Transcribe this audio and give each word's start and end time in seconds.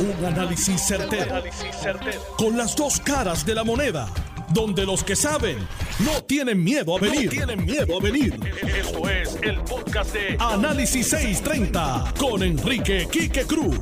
Un 0.00 0.24
análisis 0.24 0.80
certero, 0.80 1.42
Con 2.36 2.56
las 2.56 2.76
dos 2.76 3.00
caras 3.00 3.44
de 3.44 3.52
la 3.52 3.64
moneda. 3.64 4.08
Donde 4.50 4.86
los 4.86 5.02
que 5.02 5.16
saben 5.16 5.58
no 5.98 6.22
tienen 6.22 6.62
miedo 6.62 6.96
a 6.96 7.00
venir. 7.00 7.28
tienen 7.28 7.64
miedo 7.64 7.98
a 7.98 8.00
venir. 8.00 8.38
Esto 8.62 9.08
es 9.10 9.36
el 9.42 9.58
podcast 9.62 10.14
de 10.14 10.36
Análisis 10.38 11.08
630 11.08 12.14
con 12.16 12.44
Enrique 12.44 13.08
Quique 13.10 13.42
Cruz. 13.42 13.76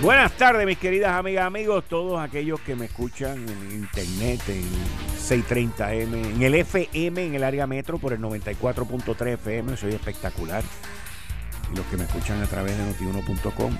Buenas 0.00 0.32
tardes, 0.32 0.66
mis 0.66 0.78
queridas 0.78 1.12
amigas, 1.12 1.44
amigos, 1.44 1.84
todos 1.88 2.18
aquellos 2.18 2.58
que 2.60 2.74
me 2.74 2.86
escuchan 2.86 3.46
en 3.46 3.72
internet, 3.72 4.40
en 4.48 4.64
630M, 5.22 6.36
en 6.36 6.42
el 6.42 6.54
FM, 6.54 7.26
en 7.26 7.34
el 7.34 7.44
área 7.44 7.66
metro, 7.66 7.98
por 7.98 8.14
el 8.14 8.20
94.3 8.20 9.34
FM. 9.34 9.76
Soy 9.76 9.92
espectacular. 9.92 10.64
Y 11.70 11.76
los 11.76 11.84
que 11.86 11.98
me 11.98 12.04
escuchan 12.04 12.42
a 12.42 12.46
través 12.46 12.78
de 12.78 12.84
notiuno.com 12.86 13.76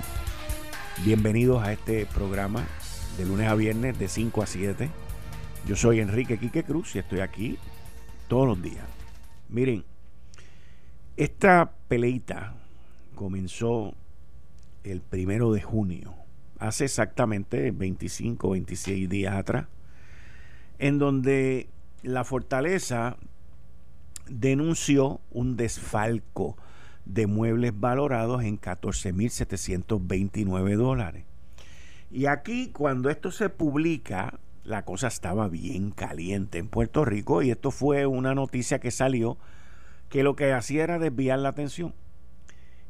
Bienvenidos 0.99 1.63
a 1.63 1.73
este 1.73 2.05
programa 2.05 2.67
de 3.17 3.25
lunes 3.25 3.47
a 3.47 3.55
viernes 3.55 3.97
de 3.97 4.07
5 4.07 4.43
a 4.43 4.45
7. 4.45 4.89
Yo 5.65 5.75
soy 5.75 5.99
Enrique 5.99 6.37
Quique 6.37 6.63
Cruz 6.63 6.95
y 6.95 6.99
estoy 6.99 7.21
aquí 7.21 7.57
todos 8.27 8.45
los 8.45 8.61
días. 8.61 8.83
Miren, 9.49 9.83
esta 11.17 11.71
peleita 11.87 12.53
comenzó 13.15 13.95
el 14.83 15.01
primero 15.01 15.51
de 15.53 15.61
junio, 15.61 16.13
hace 16.59 16.85
exactamente 16.85 17.71
25, 17.71 18.51
26 18.51 19.09
días 19.09 19.33
atrás, 19.33 19.65
en 20.77 20.99
donde 20.99 21.67
la 22.03 22.23
fortaleza 22.25 23.17
denunció 24.29 25.19
un 25.31 25.57
desfalco 25.57 26.57
de 27.13 27.27
muebles 27.27 27.79
valorados 27.79 28.43
en 28.43 28.59
14.729 28.59 30.75
dólares. 30.75 31.25
Y 32.09 32.25
aquí, 32.25 32.71
cuando 32.71 33.09
esto 33.09 33.31
se 33.31 33.49
publica, 33.49 34.39
la 34.63 34.85
cosa 34.85 35.07
estaba 35.07 35.47
bien 35.47 35.91
caliente 35.91 36.57
en 36.57 36.67
Puerto 36.67 37.05
Rico 37.05 37.41
y 37.41 37.51
esto 37.51 37.71
fue 37.71 38.05
una 38.05 38.35
noticia 38.35 38.79
que 38.79 38.91
salió 38.91 39.37
que 40.09 40.23
lo 40.23 40.35
que 40.35 40.53
hacía 40.53 40.83
era 40.83 40.99
desviar 40.99 41.39
la 41.39 41.49
atención. 41.49 41.93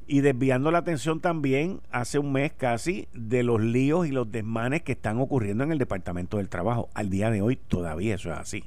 Y 0.08 0.22
desviando 0.22 0.72
la 0.72 0.80
atención 0.80 1.22
también 1.22 1.82
hace 1.92 2.20
un 2.20 2.34
mes 2.34 2.52
casi 2.52 3.08
de 3.14 3.44
los 3.44 3.62
líos 3.62 4.08
y 4.08 4.12
los 4.12 4.32
desmanes 4.32 4.82
que 4.82 4.94
están 4.94 5.20
ocurriendo 5.20 5.64
en 5.64 5.72
el 5.72 5.78
Departamento 5.78 6.38
del 6.38 6.50
Trabajo. 6.50 6.90
Al 6.94 7.10
día 7.10 7.30
de 7.30 7.42
hoy 7.42 7.56
todavía 7.56 8.16
eso 8.16 8.34
es 8.34 8.40
así. 8.40 8.66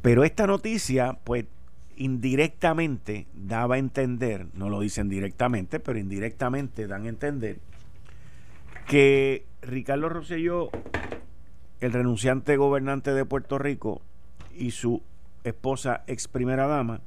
Pero 0.00 0.24
esta 0.24 0.46
noticia, 0.46 1.18
pues 1.24 1.44
indirectamente 1.96 3.26
daba 3.34 3.76
a 3.76 3.78
entender, 3.78 4.46
no 4.54 4.68
lo 4.68 4.80
dicen 4.80 5.08
directamente, 5.08 5.80
pero 5.80 5.98
indirectamente 5.98 6.86
dan 6.86 7.06
a 7.06 7.08
entender 7.08 7.58
que 8.86 9.46
Ricardo 9.62 10.08
Rosselló, 10.08 10.70
el 11.80 11.92
renunciante 11.92 12.56
gobernante 12.56 13.12
de 13.12 13.24
Puerto 13.24 13.58
Rico, 13.58 14.02
y 14.54 14.72
su 14.72 15.02
esposa 15.44 16.04
ex 16.06 16.28
primera 16.28 16.66
dama, 16.66 17.00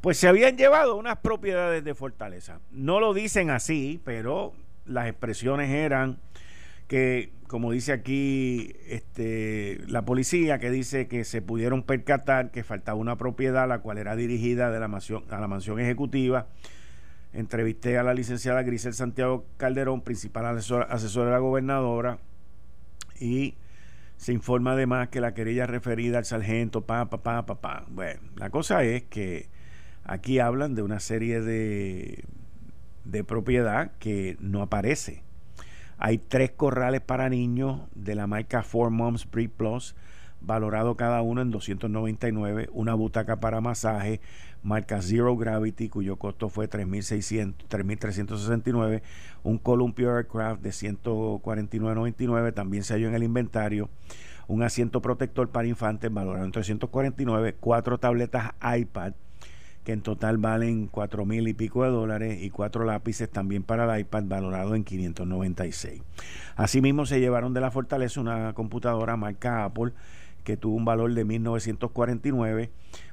pues 0.00 0.18
se 0.18 0.28
habían 0.28 0.56
llevado 0.56 0.96
unas 0.96 1.18
propiedades 1.18 1.84
de 1.84 1.94
Fortaleza. 1.94 2.60
No 2.70 3.00
lo 3.00 3.14
dicen 3.14 3.50
así, 3.50 4.00
pero 4.04 4.52
las 4.84 5.08
expresiones 5.08 5.70
eran 5.70 6.18
que, 6.88 7.32
como 7.52 7.70
dice 7.70 7.92
aquí 7.92 8.72
este, 8.88 9.78
la 9.86 10.06
policía, 10.06 10.58
que 10.58 10.70
dice 10.70 11.06
que 11.06 11.22
se 11.22 11.42
pudieron 11.42 11.82
percatar 11.82 12.50
que 12.50 12.64
faltaba 12.64 12.96
una 12.96 13.18
propiedad, 13.18 13.68
la 13.68 13.80
cual 13.80 13.98
era 13.98 14.16
dirigida 14.16 14.70
de 14.70 14.80
la 14.80 14.88
mansión, 14.88 15.24
a 15.28 15.38
la 15.38 15.48
mansión 15.48 15.78
ejecutiva. 15.78 16.46
Entrevisté 17.34 17.98
a 17.98 18.04
la 18.04 18.14
licenciada 18.14 18.62
Grisel 18.62 18.94
Santiago 18.94 19.44
Calderón, 19.58 20.00
principal 20.00 20.46
asesora, 20.46 20.86
de 20.88 21.30
la 21.30 21.38
gobernadora, 21.40 22.20
y 23.20 23.56
se 24.16 24.32
informa 24.32 24.72
además 24.72 25.10
que 25.10 25.20
la 25.20 25.34
querella 25.34 25.66
referida 25.66 26.16
al 26.16 26.24
sargento, 26.24 26.86
pa, 26.86 27.10
pa, 27.10 27.22
pa, 27.22 27.44
pa, 27.44 27.60
pa. 27.60 27.84
Bueno, 27.90 28.22
la 28.36 28.48
cosa 28.48 28.82
es 28.82 29.02
que 29.02 29.50
aquí 30.04 30.38
hablan 30.38 30.74
de 30.74 30.80
una 30.80 31.00
serie 31.00 31.42
de, 31.42 32.24
de 33.04 33.24
propiedad 33.24 33.92
que 33.98 34.38
no 34.40 34.62
aparece 34.62 35.22
hay 36.04 36.18
tres 36.18 36.50
corrales 36.50 37.00
para 37.00 37.28
niños 37.28 37.82
de 37.94 38.16
la 38.16 38.26
marca 38.26 38.64
Four 38.64 38.90
Moms 38.90 39.30
Breed 39.30 39.50
Plus, 39.50 39.94
valorado 40.40 40.96
cada 40.96 41.22
uno 41.22 41.42
en 41.42 41.52
299, 41.52 42.70
una 42.72 42.94
butaca 42.94 43.38
para 43.38 43.60
masaje, 43.60 44.20
marca 44.64 45.00
Zero 45.00 45.36
Gravity, 45.36 45.88
cuyo 45.88 46.16
costo 46.16 46.48
fue 46.48 46.68
3.369, 46.68 49.02
un 49.44 49.58
Columpio 49.58 50.16
Aircraft 50.16 50.62
de 50.62 50.70
149.99, 50.70 52.52
también 52.52 52.82
se 52.82 52.94
halló 52.94 53.06
en 53.06 53.14
el 53.14 53.22
inventario, 53.22 53.88
un 54.48 54.64
asiento 54.64 55.02
protector 55.02 55.50
para 55.50 55.68
infantes 55.68 56.12
valorado 56.12 56.44
en 56.44 56.50
349, 56.50 57.54
cuatro 57.60 57.98
tabletas 57.98 58.54
iPad, 58.60 59.12
que 59.84 59.92
en 59.92 60.00
total 60.00 60.38
valen 60.38 60.86
cuatro 60.86 61.24
mil 61.26 61.48
y 61.48 61.54
pico 61.54 61.82
de 61.82 61.90
dólares 61.90 62.42
y 62.42 62.50
cuatro 62.50 62.84
lápices 62.84 63.28
también 63.28 63.62
para 63.62 63.92
el 63.92 64.00
iPad 64.00 64.24
valorado 64.24 64.74
en 64.74 64.84
596. 64.84 66.02
Asimismo 66.56 67.06
se 67.06 67.20
llevaron 67.20 67.52
de 67.52 67.60
la 67.60 67.70
fortaleza 67.70 68.20
una 68.20 68.52
computadora 68.52 69.16
marca 69.16 69.64
Apple 69.64 69.92
que 70.44 70.56
tuvo 70.56 70.76
un 70.76 70.84
valor 70.84 71.14
de 71.14 71.24
1949, 71.24 72.70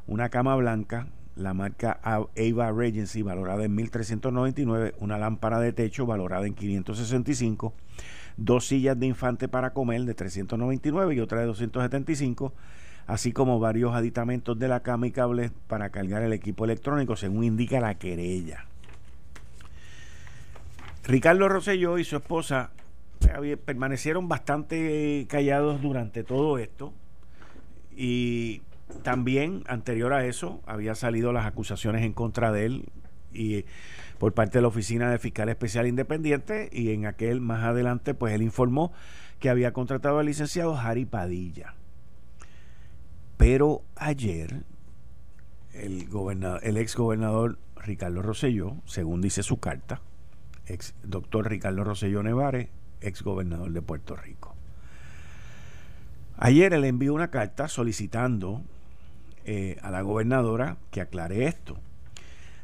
una 0.08 0.30
cama 0.30 0.56
blanca, 0.56 1.08
la 1.36 1.54
marca 1.54 2.00
Ava 2.04 2.72
Regency 2.72 3.22
valorada 3.22 3.64
en 3.64 3.76
1399, 3.76 4.96
una 5.00 5.18
lámpara 5.18 5.60
de 5.60 5.74
techo 5.74 6.06
valorada 6.06 6.46
en 6.48 6.54
565, 6.54 7.74
dos 8.38 8.68
sillas 8.68 9.00
de 9.00 9.08
infante 9.08 9.48
para 9.48 9.74
comer 9.74 10.04
de 10.04 10.14
399 10.14 11.16
y 11.16 11.20
otra 11.20 11.40
de 11.40 11.46
275 11.46 12.54
así 13.10 13.32
como 13.32 13.60
varios 13.60 13.96
aditamentos 13.96 14.60
de 14.60 14.68
la 14.68 14.82
cama 14.82 15.08
y 15.08 15.12
cables 15.12 15.52
para 15.66 15.90
cargar 15.90 16.22
el 16.22 16.32
equipo 16.32 16.66
electrónico, 16.66 17.16
según 17.16 17.44
indica 17.44 17.80
la 17.80 17.96
querella. 17.96 18.66
Ricardo 21.06 21.50
Rosselló 21.50 21.98
y 21.98 22.04
su 22.04 22.18
esposa 22.18 22.70
eh, 23.44 23.58
permanecieron 23.58 24.28
bastante 24.28 25.26
callados 25.28 25.82
durante 25.82 26.24
todo 26.24 26.60
esto. 26.60 26.94
Y 27.96 28.62
también 29.02 29.64
anterior 29.66 30.14
a 30.14 30.28
eso 30.28 30.62
había 30.68 30.94
salido 30.94 31.34
las 31.34 31.48
acusaciones 31.48 32.04
en 32.04 32.14
contra 32.14 32.52
de 32.52 32.66
él 32.68 32.90
y 33.34 33.66
por 34.20 34.34
parte 34.34 34.60
de 34.60 34.62
la 34.62 34.68
oficina 34.68 35.10
de 35.10 35.18
fiscal 35.18 35.50
especial 35.50 35.88
independiente. 35.88 36.70
Y 36.72 36.92
en 36.92 37.08
aquel 37.08 37.42
más 37.42 37.64
adelante 37.64 38.14
pues 38.14 38.36
él 38.36 38.44
informó 38.44 38.94
que 39.40 39.50
había 39.50 39.74
contratado 39.74 40.20
al 40.20 40.28
licenciado 40.28 40.78
Harry 40.78 41.06
Padilla 41.06 41.74
pero 43.40 43.84
ayer 43.96 44.64
el, 45.72 46.10
gobernador, 46.10 46.60
ex 46.62 46.98
gobernador 46.98 47.58
Ricardo 47.78 48.22
Rosselló, 48.22 48.76
según 48.84 49.22
dice 49.22 49.44
su 49.44 49.62
carta, 49.62 50.02
doctor 51.04 51.50
Ricardo 51.50 51.86
Rosselló 51.86 52.22
Nevares, 52.22 52.68
ex 53.00 53.24
gobernador 53.24 53.72
de 53.72 53.82
Puerto 53.82 54.18
Rico. 54.18 54.56
Ayer 56.36 56.74
él 56.74 56.84
envió 56.84 57.14
una 57.14 57.30
carta 57.30 57.70
solicitando 57.70 58.62
eh, 59.46 59.78
a 59.84 59.90
la 59.90 60.02
gobernadora 60.02 60.76
que 60.92 61.00
aclare 61.00 61.46
esto. 61.46 61.78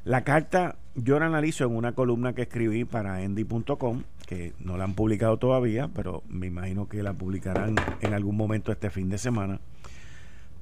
La 0.03 0.25
carta 0.25 0.75
yo 0.94 1.18
la 1.19 1.28
analizo 1.28 1.64
en 1.64 1.74
una 1.74 1.94
columna 1.94 2.34
que 2.34 2.41
escribí 2.41 2.84
para 2.84 3.22
endy.com, 3.22 4.03
que 4.28 4.52
no 4.59 4.75
la 4.75 4.84
han 4.84 4.94
publicado 4.94 5.38
todavía, 5.38 5.88
pero 5.96 6.22
me 6.28 6.47
imagino 6.47 6.90
que 6.90 7.02
la 7.02 7.14
publicarán 7.14 7.75
en 8.02 8.14
algún 8.14 8.35
momento 8.35 8.74
este 8.74 8.90
fin 8.90 9.08
de 9.08 9.18
semana 9.18 9.62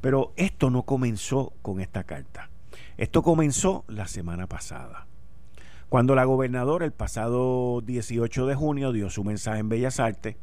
pero 0.03 0.33
esto 0.35 0.69
no 0.69 0.83
comenzó 0.83 1.53
con 1.61 1.79
esta 1.79 2.03
carta. 2.03 2.49
Esto 2.97 3.23
comenzó 3.23 3.85
la 3.87 4.05
semana 4.09 4.47
pasada. 4.47 5.07
Cuando 5.87 6.13
la 6.13 6.25
gobernadora 6.25 6.83
el 6.83 6.91
pasado 6.91 7.79
18 7.79 8.45
de 8.45 8.53
junio 8.53 8.91
dio 8.91 9.09
su 9.09 9.23
mensaje 9.23 9.59
en 9.59 9.69
Bellas 9.69 10.01
Artes 10.01 10.35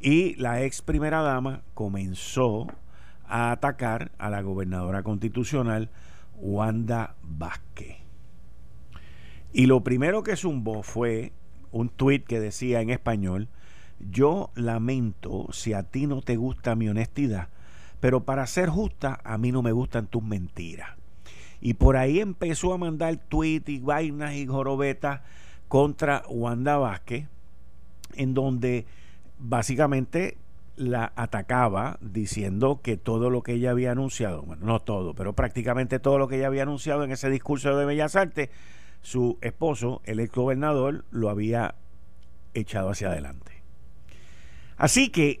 y 0.00 0.34
la 0.34 0.64
ex 0.64 0.82
primera 0.82 1.22
dama 1.22 1.62
comenzó 1.74 2.66
a 3.24 3.52
atacar 3.52 4.10
a 4.18 4.30
la 4.30 4.42
gobernadora 4.42 5.04
constitucional 5.04 5.90
Wanda 6.34 7.14
Vázquez. 7.22 7.98
Y 9.52 9.66
lo 9.66 9.84
primero 9.84 10.24
que 10.24 10.34
zumbó 10.34 10.82
fue 10.82 11.30
un 11.70 11.88
tuit 11.88 12.26
que 12.26 12.40
decía 12.40 12.80
en 12.80 12.90
español, 12.90 13.46
yo 14.00 14.50
lamento 14.56 15.46
si 15.52 15.72
a 15.72 15.84
ti 15.84 16.08
no 16.08 16.20
te 16.20 16.34
gusta 16.34 16.74
mi 16.74 16.88
honestidad, 16.88 17.50
pero 18.00 18.24
para 18.24 18.46
ser 18.46 18.68
justa, 18.68 19.20
a 19.24 19.38
mí 19.38 19.52
no 19.52 19.62
me 19.62 19.72
gustan 19.72 20.06
tus 20.06 20.22
mentiras. 20.22 20.90
Y 21.60 21.74
por 21.74 21.96
ahí 21.96 22.20
empezó 22.20 22.72
a 22.72 22.78
mandar 22.78 23.16
tweets 23.16 23.68
y 23.68 23.78
vainas 23.80 24.34
y 24.34 24.46
jorobetas 24.46 25.22
contra 25.66 26.22
Wanda 26.28 26.78
Vázquez, 26.78 27.26
en 28.14 28.34
donde 28.34 28.86
básicamente 29.38 30.36
la 30.76 31.12
atacaba 31.16 31.98
diciendo 32.00 32.80
que 32.82 32.96
todo 32.96 33.30
lo 33.30 33.42
que 33.42 33.54
ella 33.54 33.72
había 33.72 33.90
anunciado, 33.90 34.42
bueno, 34.42 34.64
no 34.64 34.80
todo, 34.80 35.12
pero 35.14 35.32
prácticamente 35.32 35.98
todo 35.98 36.18
lo 36.18 36.28
que 36.28 36.36
ella 36.36 36.46
había 36.46 36.62
anunciado 36.62 37.02
en 37.02 37.10
ese 37.10 37.28
discurso 37.30 37.76
de 37.76 37.84
Bellas 37.84 38.14
Artes, 38.14 38.50
su 39.02 39.38
esposo, 39.40 40.00
el 40.04 40.20
ex 40.20 40.32
gobernador, 40.32 41.04
lo 41.10 41.30
había 41.30 41.74
echado 42.54 42.90
hacia 42.90 43.08
adelante. 43.08 43.62
Así 44.76 45.10
que 45.10 45.40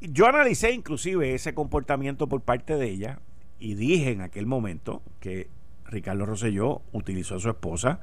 yo 0.00 0.26
analicé 0.26 0.72
inclusive 0.72 1.34
ese 1.34 1.54
comportamiento 1.54 2.28
por 2.28 2.42
parte 2.42 2.76
de 2.76 2.90
ella 2.90 3.20
y 3.58 3.74
dije 3.74 4.10
en 4.10 4.20
aquel 4.20 4.46
momento 4.46 5.02
que 5.20 5.48
Ricardo 5.86 6.26
Rosselló 6.26 6.82
utilizó 6.92 7.36
a 7.36 7.40
su 7.40 7.48
esposa, 7.48 8.00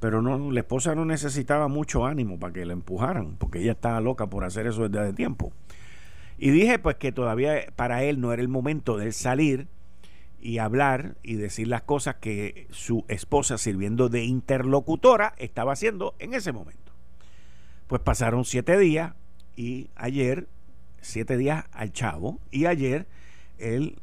pero 0.00 0.22
no, 0.22 0.50
la 0.50 0.60
esposa 0.60 0.94
no 0.94 1.04
necesitaba 1.04 1.68
mucho 1.68 2.06
ánimo 2.06 2.38
para 2.38 2.52
que 2.52 2.64
la 2.64 2.72
empujaran, 2.72 3.36
porque 3.36 3.60
ella 3.60 3.72
estaba 3.72 4.00
loca 4.00 4.28
por 4.28 4.44
hacer 4.44 4.66
eso 4.66 4.88
desde 4.88 5.04
hace 5.04 5.12
tiempo. 5.14 5.52
Y 6.38 6.50
dije 6.50 6.78
pues 6.78 6.96
que 6.96 7.12
todavía 7.12 7.66
para 7.76 8.02
él 8.02 8.20
no 8.20 8.32
era 8.32 8.42
el 8.42 8.48
momento 8.48 8.96
de 8.96 9.12
salir 9.12 9.68
y 10.40 10.58
hablar 10.58 11.16
y 11.22 11.34
decir 11.34 11.68
las 11.68 11.82
cosas 11.82 12.16
que 12.16 12.66
su 12.70 13.04
esposa 13.08 13.58
sirviendo 13.58 14.08
de 14.08 14.24
interlocutora 14.24 15.34
estaba 15.36 15.72
haciendo 15.72 16.14
en 16.18 16.32
ese 16.32 16.52
momento. 16.52 16.92
Pues 17.86 18.00
pasaron 18.00 18.44
siete 18.44 18.78
días 18.78 19.12
y 19.54 19.90
ayer, 19.96 20.48
siete 21.00 21.36
días 21.36 21.64
al 21.72 21.92
chavo, 21.92 22.40
y 22.50 22.66
ayer 22.66 23.06
el 23.58 23.98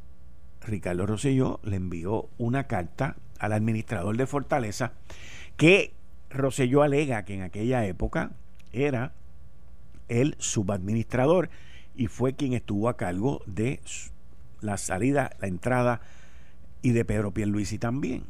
Ricardo 0.62 1.06
Rosselló 1.06 1.60
le 1.64 1.78
envió 1.78 2.30
una 2.38 2.66
carta 2.66 3.16
al 3.40 3.54
administrador 3.54 4.18
de 4.18 4.28
Fortaleza 4.28 4.94
que 5.56 5.94
Rosselló 6.30 6.84
alega 6.84 7.24
que 7.24 7.36
en 7.36 7.42
aquella 7.42 7.86
época 7.86 8.32
era 8.72 9.14
el 10.08 10.36
subadministrador 10.40 11.50
y 11.96 12.08
fue 12.08 12.34
quien 12.34 12.54
estuvo 12.54 12.90
a 12.90 12.98
cargo 12.98 13.42
de 13.46 13.80
la 14.62 14.78
salida, 14.78 15.32
la 15.40 15.48
entrada 15.48 16.02
y 16.82 16.92
de 16.92 17.06
Pedro 17.06 17.32
Pierluisi 17.32 17.80
también. 17.80 18.24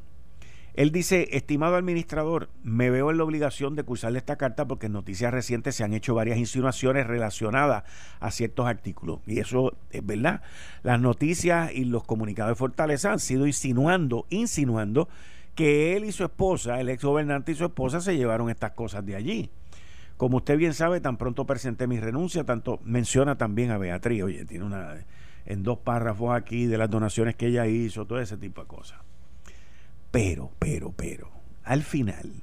Él 0.78 0.92
dice, 0.92 1.30
estimado 1.32 1.76
administrador, 1.76 2.52
me 2.62 2.92
veo 2.92 3.10
en 3.10 3.18
la 3.18 3.24
obligación 3.24 3.76
de 3.76 3.82
cursarle 3.82 4.20
esta 4.20 4.36
carta 4.36 4.68
porque 4.68 4.86
en 4.86 4.92
noticias 4.92 5.34
recientes 5.34 5.74
se 5.74 5.84
han 5.84 5.96
hecho 5.96 6.14
varias 6.14 6.38
insinuaciones 6.38 7.08
relacionadas 7.08 7.84
a 8.20 8.30
ciertos 8.30 8.68
artículos. 8.68 9.22
Y 9.26 9.40
eso 9.40 9.76
es 9.90 10.06
verdad. 10.06 10.44
Las 10.84 11.02
noticias 11.02 11.72
y 11.74 11.86
los 11.86 12.04
comunicados 12.04 12.52
de 12.52 12.56
Fortaleza 12.56 13.12
han 13.12 13.18
sido 13.20 13.48
insinuando, 13.48 14.28
insinuando 14.30 15.10
que 15.56 15.98
él 15.98 16.06
y 16.06 16.12
su 16.12 16.24
esposa, 16.24 16.80
el 16.80 16.90
ex 16.90 17.04
gobernante 17.04 17.54
y 17.54 17.56
su 17.56 17.66
esposa, 17.66 18.00
se 18.00 18.16
llevaron 18.16 18.52
estas 18.52 18.74
cosas 18.74 19.04
de 19.04 19.16
allí. 19.16 19.50
Como 20.16 20.38
usted 20.38 20.60
bien 20.60 20.76
sabe, 20.76 21.02
tan 21.02 21.18
pronto 21.18 21.48
presenté 21.48 21.88
mi 21.88 22.00
renuncia, 22.00 22.44
tanto 22.44 22.80
menciona 22.84 23.36
también 23.36 23.72
a 23.72 23.80
Beatriz, 23.80 24.22
oye, 24.22 24.46
tiene 24.46 24.66
una 24.66 24.96
en 25.48 25.64
dos 25.64 25.80
párrafos 25.80 26.36
aquí 26.36 26.68
de 26.68 26.78
las 26.78 26.90
donaciones 26.92 27.36
que 27.36 27.48
ella 27.48 27.66
hizo, 27.66 28.06
todo 28.06 28.20
ese 28.20 28.38
tipo 28.38 28.62
de 28.62 28.68
cosas. 28.68 29.07
Pero, 30.18 30.50
pero, 30.58 30.92
pero, 30.94 31.30
al 31.64 31.84
final, 31.84 32.42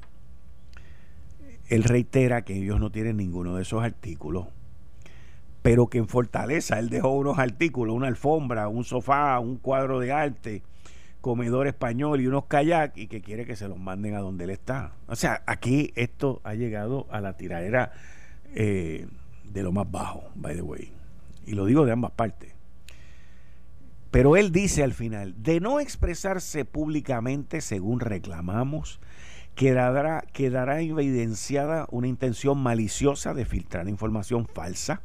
él 1.66 1.82
reitera 1.82 2.42
que 2.42 2.54
ellos 2.54 2.78
no 2.78 2.92
tienen 2.92 3.16
ninguno 3.16 3.56
de 3.56 3.62
esos 3.62 3.82
artículos, 3.82 4.46
pero 5.60 5.88
que 5.88 5.98
en 5.98 6.06
Fortaleza 6.06 6.78
él 6.78 6.88
dejó 6.88 7.10
unos 7.10 7.40
artículos, 7.40 7.96
una 7.96 8.06
alfombra, 8.06 8.68
un 8.68 8.84
sofá, 8.84 9.40
un 9.40 9.56
cuadro 9.56 9.98
de 9.98 10.12
arte, 10.12 10.62
comedor 11.20 11.66
español 11.66 12.20
y 12.20 12.28
unos 12.28 12.44
kayak 12.44 12.96
y 12.96 13.08
que 13.08 13.22
quiere 13.22 13.44
que 13.44 13.56
se 13.56 13.66
los 13.66 13.76
manden 13.76 14.14
a 14.14 14.20
donde 14.20 14.44
él 14.44 14.50
está. 14.50 14.92
O 15.08 15.16
sea, 15.16 15.42
aquí 15.44 15.92
esto 15.96 16.40
ha 16.44 16.54
llegado 16.54 17.08
a 17.10 17.20
la 17.20 17.36
tiradera 17.36 17.90
eh, 18.54 19.08
de 19.42 19.62
lo 19.64 19.72
más 19.72 19.90
bajo, 19.90 20.22
by 20.36 20.54
the 20.54 20.62
way. 20.62 20.92
Y 21.44 21.54
lo 21.54 21.66
digo 21.66 21.84
de 21.84 21.90
ambas 21.90 22.12
partes. 22.12 22.53
Pero 24.14 24.36
él 24.36 24.52
dice 24.52 24.84
al 24.84 24.92
final, 24.92 25.34
de 25.42 25.58
no 25.58 25.80
expresarse 25.80 26.64
públicamente 26.64 27.60
según 27.60 27.98
reclamamos, 27.98 29.00
quedará, 29.56 30.22
evidenciada 30.80 31.88
una 31.90 32.06
intención 32.06 32.62
maliciosa 32.62 33.34
de 33.34 33.44
filtrar 33.44 33.88
información 33.88 34.46
falsa 34.46 35.02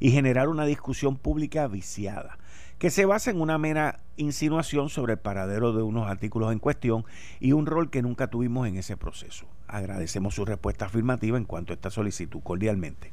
y 0.00 0.12
generar 0.12 0.48
una 0.48 0.64
discusión 0.64 1.18
pública 1.18 1.68
viciada, 1.68 2.38
que 2.78 2.88
se 2.88 3.04
basa 3.04 3.30
en 3.30 3.42
una 3.42 3.58
mera 3.58 4.00
insinuación 4.16 4.88
sobre 4.88 5.12
el 5.12 5.18
paradero 5.18 5.74
de 5.74 5.82
unos 5.82 6.08
artículos 6.08 6.50
en 6.50 6.58
cuestión 6.58 7.04
y 7.40 7.52
un 7.52 7.66
rol 7.66 7.90
que 7.90 8.00
nunca 8.00 8.28
tuvimos 8.28 8.66
en 8.66 8.78
ese 8.78 8.96
proceso. 8.96 9.44
Agradecemos 9.66 10.34
su 10.34 10.46
respuesta 10.46 10.86
afirmativa 10.86 11.36
en 11.36 11.44
cuanto 11.44 11.74
a 11.74 11.76
esta 11.76 11.90
solicitud 11.90 12.40
cordialmente. 12.42 13.12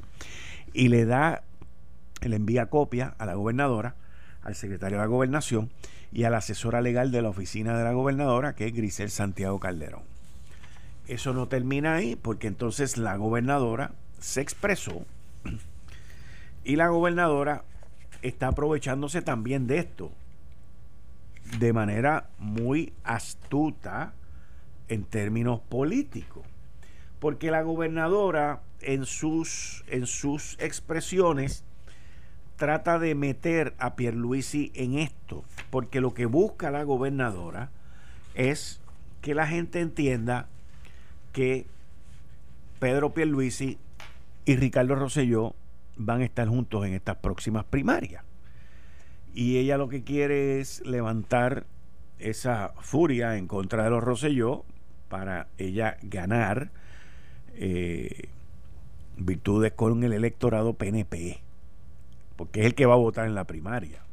Y 0.72 0.88
le 0.88 1.04
da, 1.04 1.42
le 2.22 2.36
envía 2.36 2.70
copia 2.70 3.14
a 3.18 3.26
la 3.26 3.34
gobernadora 3.34 3.96
al 4.46 4.54
secretario 4.54 4.98
de 4.98 5.02
la 5.02 5.08
gobernación 5.08 5.70
y 6.12 6.22
a 6.22 6.30
la 6.30 6.38
asesora 6.38 6.80
legal 6.80 7.10
de 7.10 7.20
la 7.20 7.30
oficina 7.30 7.76
de 7.76 7.82
la 7.82 7.92
gobernadora, 7.92 8.54
que 8.54 8.66
es 8.66 8.72
Grisel 8.72 9.10
Santiago 9.10 9.58
Calderón. 9.58 10.02
Eso 11.08 11.32
no 11.34 11.48
termina 11.48 11.96
ahí, 11.96 12.14
porque 12.14 12.46
entonces 12.46 12.96
la 12.96 13.16
gobernadora 13.16 13.92
se 14.20 14.40
expresó 14.40 15.04
y 16.64 16.76
la 16.76 16.88
gobernadora 16.88 17.64
está 18.22 18.48
aprovechándose 18.48 19.20
también 19.20 19.66
de 19.66 19.78
esto 19.78 20.12
de 21.58 21.72
manera 21.72 22.28
muy 22.38 22.92
astuta 23.02 24.14
en 24.88 25.04
términos 25.04 25.60
políticos. 25.60 26.44
Porque 27.18 27.50
la 27.50 27.62
gobernadora 27.62 28.62
en 28.80 29.06
sus, 29.06 29.84
en 29.88 30.06
sus 30.06 30.56
expresiones 30.60 31.64
trata 32.56 32.98
de 32.98 33.14
meter 33.14 33.74
a 33.78 33.96
Pierluisi 33.96 34.72
en 34.74 34.98
esto, 34.98 35.44
porque 35.70 36.00
lo 36.00 36.14
que 36.14 36.26
busca 36.26 36.70
la 36.70 36.84
gobernadora 36.84 37.70
es 38.34 38.80
que 39.20 39.34
la 39.34 39.46
gente 39.46 39.80
entienda 39.80 40.48
que 41.32 41.66
Pedro 42.78 43.12
Pierluisi 43.12 43.78
y 44.44 44.56
Ricardo 44.56 44.94
Rosselló 44.94 45.54
van 45.96 46.22
a 46.22 46.24
estar 46.24 46.48
juntos 46.48 46.86
en 46.86 46.94
estas 46.94 47.16
próximas 47.16 47.64
primarias. 47.64 48.24
Y 49.34 49.58
ella 49.58 49.76
lo 49.76 49.88
que 49.88 50.02
quiere 50.02 50.60
es 50.60 50.84
levantar 50.86 51.66
esa 52.18 52.72
furia 52.80 53.36
en 53.36 53.46
contra 53.46 53.84
de 53.84 53.90
los 53.90 54.02
Rosselló 54.02 54.64
para 55.08 55.48
ella 55.58 55.98
ganar 56.02 56.70
eh, 57.54 58.28
virtudes 59.18 59.72
con 59.72 60.04
el 60.04 60.14
electorado 60.14 60.74
PNP 60.74 61.45
porque 62.36 62.60
es 62.60 62.66
el 62.66 62.74
que 62.74 62.86
va 62.86 62.94
a 62.94 62.98
votar 62.98 63.26
en 63.26 63.34
la 63.34 63.44
primaria. 63.44 64.06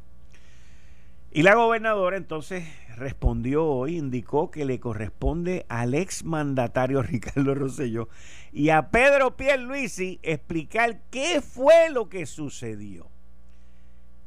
Y 1.36 1.42
la 1.42 1.56
gobernadora 1.56 2.16
entonces 2.16 2.64
respondió 2.96 3.64
hoy, 3.64 3.96
indicó 3.96 4.52
que 4.52 4.64
le 4.64 4.78
corresponde 4.78 5.66
al 5.68 5.94
ex 5.94 6.24
mandatario 6.24 7.02
Ricardo 7.02 7.54
Rosselló 7.54 8.08
y 8.52 8.68
a 8.68 8.90
Pedro 8.90 9.36
Pierluisi 9.36 10.20
explicar 10.22 11.00
qué 11.10 11.40
fue 11.40 11.90
lo 11.90 12.08
que 12.08 12.26
sucedió. 12.26 13.08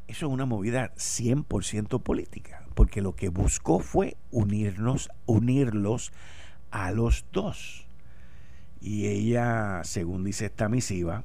Eso 0.08 0.28
es 0.28 0.34
una 0.34 0.46
movida 0.46 0.94
100% 0.96 2.02
política, 2.02 2.66
porque 2.76 3.02
lo 3.02 3.16
que 3.16 3.30
buscó 3.30 3.80
fue 3.80 4.18
unirnos, 4.32 5.10
unirlos 5.26 6.12
a 6.72 6.92
los 6.92 7.26
dos. 7.32 7.88
Y 8.82 9.08
ella, 9.08 9.82
según 9.84 10.24
dice 10.24 10.46
esta 10.46 10.70
misiva, 10.70 11.24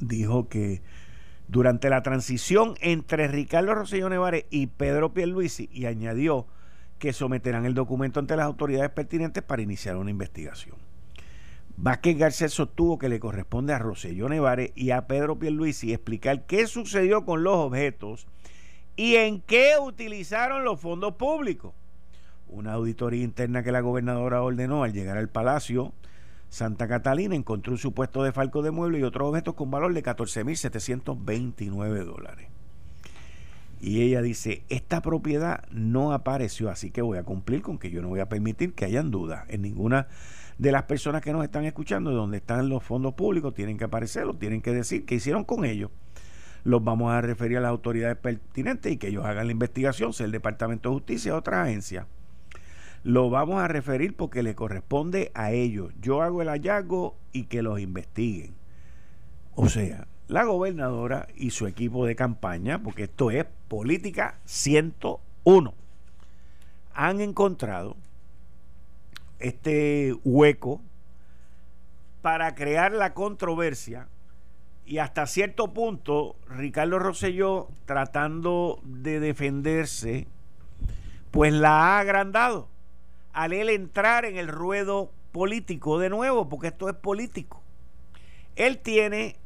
dijo 0.00 0.48
que 0.48 0.82
durante 1.48 1.90
la 1.90 2.02
transición 2.02 2.74
entre 2.80 3.28
Ricardo 3.28 3.74
Rosselló 3.74 4.08
Nevares 4.08 4.46
y 4.50 4.66
Pedro 4.66 5.12
Pierluisi 5.12 5.68
y 5.72 5.86
añadió 5.86 6.46
que 6.98 7.12
someterán 7.12 7.66
el 7.66 7.74
documento 7.74 8.20
ante 8.20 8.36
las 8.36 8.46
autoridades 8.46 8.90
pertinentes 8.90 9.42
para 9.42 9.62
iniciar 9.62 9.96
una 9.96 10.10
investigación. 10.10 10.76
Vázquez 11.76 12.16
Garcés 12.16 12.52
sostuvo 12.54 12.98
que 12.98 13.10
le 13.10 13.20
corresponde 13.20 13.74
a 13.74 13.78
Rosselló 13.78 14.28
Nevares 14.28 14.72
y 14.74 14.92
a 14.92 15.06
Pedro 15.06 15.38
Pierluisi 15.38 15.92
explicar 15.92 16.46
qué 16.46 16.66
sucedió 16.66 17.24
con 17.26 17.44
los 17.44 17.54
objetos 17.54 18.26
y 18.96 19.16
en 19.16 19.42
qué 19.42 19.74
utilizaron 19.80 20.64
los 20.64 20.80
fondos 20.80 21.16
públicos. 21.16 21.74
Una 22.48 22.72
auditoría 22.72 23.22
interna 23.22 23.62
que 23.62 23.72
la 23.72 23.80
gobernadora 23.80 24.40
ordenó 24.40 24.84
al 24.84 24.94
llegar 24.94 25.18
al 25.18 25.28
palacio 25.28 25.92
Santa 26.48 26.88
Catalina 26.88 27.34
encontró 27.34 27.72
un 27.72 27.78
supuesto 27.78 28.22
de 28.22 28.32
falco 28.32 28.62
de 28.62 28.70
mueble 28.70 28.98
y 28.98 29.02
otros 29.02 29.28
objetos 29.28 29.54
con 29.54 29.70
valor 29.70 29.92
de 29.92 30.02
14.729 30.02 32.04
dólares. 32.04 32.48
Y 33.80 34.00
ella 34.00 34.22
dice, 34.22 34.62
esta 34.70 35.02
propiedad 35.02 35.64
no 35.70 36.12
apareció, 36.12 36.70
así 36.70 36.90
que 36.90 37.02
voy 37.02 37.18
a 37.18 37.24
cumplir 37.24 37.60
con 37.60 37.78
que 37.78 37.90
yo 37.90 38.00
no 38.00 38.08
voy 38.08 38.20
a 38.20 38.28
permitir 38.28 38.72
que 38.72 38.86
hayan 38.86 39.10
dudas 39.10 39.44
en 39.48 39.62
ninguna 39.62 40.08
de 40.56 40.72
las 40.72 40.84
personas 40.84 41.20
que 41.20 41.32
nos 41.32 41.44
están 41.44 41.66
escuchando, 41.66 42.10
de 42.10 42.16
donde 42.16 42.38
están 42.38 42.70
los 42.70 42.82
fondos 42.82 43.12
públicos, 43.14 43.52
tienen 43.52 43.76
que 43.76 43.84
aparecer, 43.84 44.26
tienen 44.38 44.62
que 44.62 44.72
decir 44.72 45.04
qué 45.04 45.16
hicieron 45.16 45.44
con 45.44 45.66
ellos. 45.66 45.90
Los 46.64 46.82
vamos 46.82 47.12
a 47.12 47.20
referir 47.20 47.58
a 47.58 47.60
las 47.60 47.68
autoridades 47.68 48.16
pertinentes 48.16 48.92
y 48.92 48.96
que 48.96 49.08
ellos 49.08 49.26
hagan 49.26 49.46
la 49.46 49.52
investigación, 49.52 50.14
sea 50.14 50.24
el 50.24 50.32
Departamento 50.32 50.88
de 50.88 50.94
Justicia 50.94 51.34
o 51.34 51.38
otra 51.38 51.62
agencia 51.62 52.06
lo 53.06 53.30
vamos 53.30 53.62
a 53.62 53.68
referir 53.68 54.16
porque 54.16 54.42
le 54.42 54.56
corresponde 54.56 55.30
a 55.32 55.52
ellos. 55.52 55.92
Yo 56.00 56.22
hago 56.22 56.42
el 56.42 56.48
hallazgo 56.48 57.16
y 57.30 57.44
que 57.44 57.62
los 57.62 57.78
investiguen. 57.78 58.56
O 59.54 59.68
sea, 59.68 60.08
la 60.26 60.42
gobernadora 60.42 61.28
y 61.36 61.50
su 61.50 61.68
equipo 61.68 62.04
de 62.04 62.16
campaña, 62.16 62.82
porque 62.82 63.04
esto 63.04 63.30
es 63.30 63.46
política 63.68 64.40
101, 64.44 65.72
han 66.94 67.20
encontrado 67.20 67.96
este 69.38 70.12
hueco 70.24 70.82
para 72.22 72.56
crear 72.56 72.90
la 72.90 73.14
controversia 73.14 74.08
y 74.84 74.98
hasta 74.98 75.28
cierto 75.28 75.72
punto 75.72 76.34
Ricardo 76.48 76.98
Rosselló 76.98 77.68
tratando 77.84 78.80
de 78.82 79.20
defenderse 79.20 80.26
pues 81.30 81.52
la 81.52 81.70
ha 81.70 81.98
agrandado 82.00 82.68
al 83.36 83.52
él 83.52 83.68
entrar 83.68 84.24
en 84.24 84.36
el 84.36 84.48
ruedo 84.48 85.12
político 85.30 85.98
de 85.98 86.10
nuevo 86.10 86.48
porque 86.48 86.68
esto 86.68 86.88
es 86.88 86.96
político 86.96 87.62
él 88.56 88.78
tiene 88.78 89.36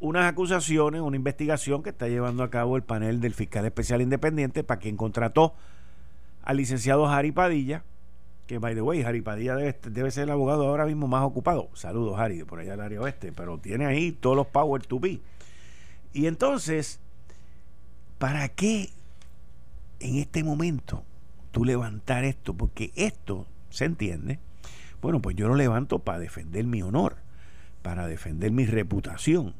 unas 0.00 0.30
acusaciones, 0.30 1.00
una 1.00 1.16
investigación 1.16 1.82
que 1.82 1.90
está 1.90 2.06
llevando 2.06 2.42
a 2.44 2.50
cabo 2.50 2.76
el 2.76 2.82
panel 2.82 3.20
del 3.20 3.34
fiscal 3.34 3.64
especial 3.64 4.00
independiente 4.00 4.62
para 4.62 4.78
quien 4.78 4.96
contrató 4.96 5.54
al 6.44 6.58
licenciado 6.58 7.08
Harry 7.08 7.32
Padilla, 7.32 7.82
que 8.46 8.58
by 8.58 8.74
the 8.74 8.82
way, 8.82 9.02
Harry 9.02 9.22
Padilla 9.22 9.56
debe, 9.56 10.10
ser 10.10 10.24
el 10.24 10.30
abogado 10.30 10.68
ahora 10.68 10.86
mismo 10.86 11.08
más 11.08 11.24
ocupado. 11.24 11.68
Saludos, 11.74 12.18
Harry, 12.18 12.44
por 12.44 12.60
allá 12.60 12.72
del 12.72 12.80
área 12.80 13.00
oeste, 13.00 13.32
pero 13.32 13.58
tiene 13.58 13.86
ahí 13.86 14.12
todos 14.12 14.36
los 14.36 14.46
power 14.46 14.86
to 14.86 15.00
be. 15.00 15.20
Y 16.12 16.26
entonces, 16.26 17.00
¿para 18.18 18.48
qué 18.48 18.90
en 20.00 20.16
este 20.16 20.44
momento 20.44 21.02
levantar 21.64 22.24
esto? 22.24 22.54
Porque 22.54 22.92
esto, 22.94 23.46
¿se 23.70 23.84
entiende? 23.84 24.38
Bueno, 25.00 25.20
pues 25.20 25.36
yo 25.36 25.48
lo 25.48 25.54
levanto 25.54 26.00
para 26.00 26.18
defender 26.18 26.64
mi 26.64 26.82
honor, 26.82 27.16
para 27.82 28.06
defender 28.06 28.50
mi 28.50 28.66
reputación 28.66 29.54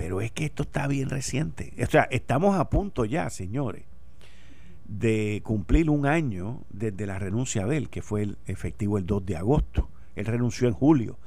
pero 0.00 0.22
es 0.22 0.32
que 0.32 0.46
esto 0.46 0.62
está 0.62 0.86
bien 0.86 1.10
reciente. 1.10 1.74
O 1.82 1.90
sea, 1.90 2.04
estamos 2.10 2.58
a 2.58 2.70
punto 2.70 3.04
ya, 3.04 3.28
señores, 3.28 3.84
de 4.86 5.42
cumplir 5.44 5.90
un 5.90 6.06
año 6.06 6.62
desde 6.70 7.04
la 7.04 7.18
renuncia 7.18 7.66
de 7.66 7.76
él, 7.76 7.90
que 7.90 8.00
fue 8.00 8.22
el 8.22 8.38
efectivo 8.46 8.96
el 8.96 9.04
2 9.04 9.26
de 9.26 9.36
agosto. 9.36 9.90
Él 10.16 10.24
renunció 10.24 10.68
en 10.68 10.72
julio. 10.72 11.18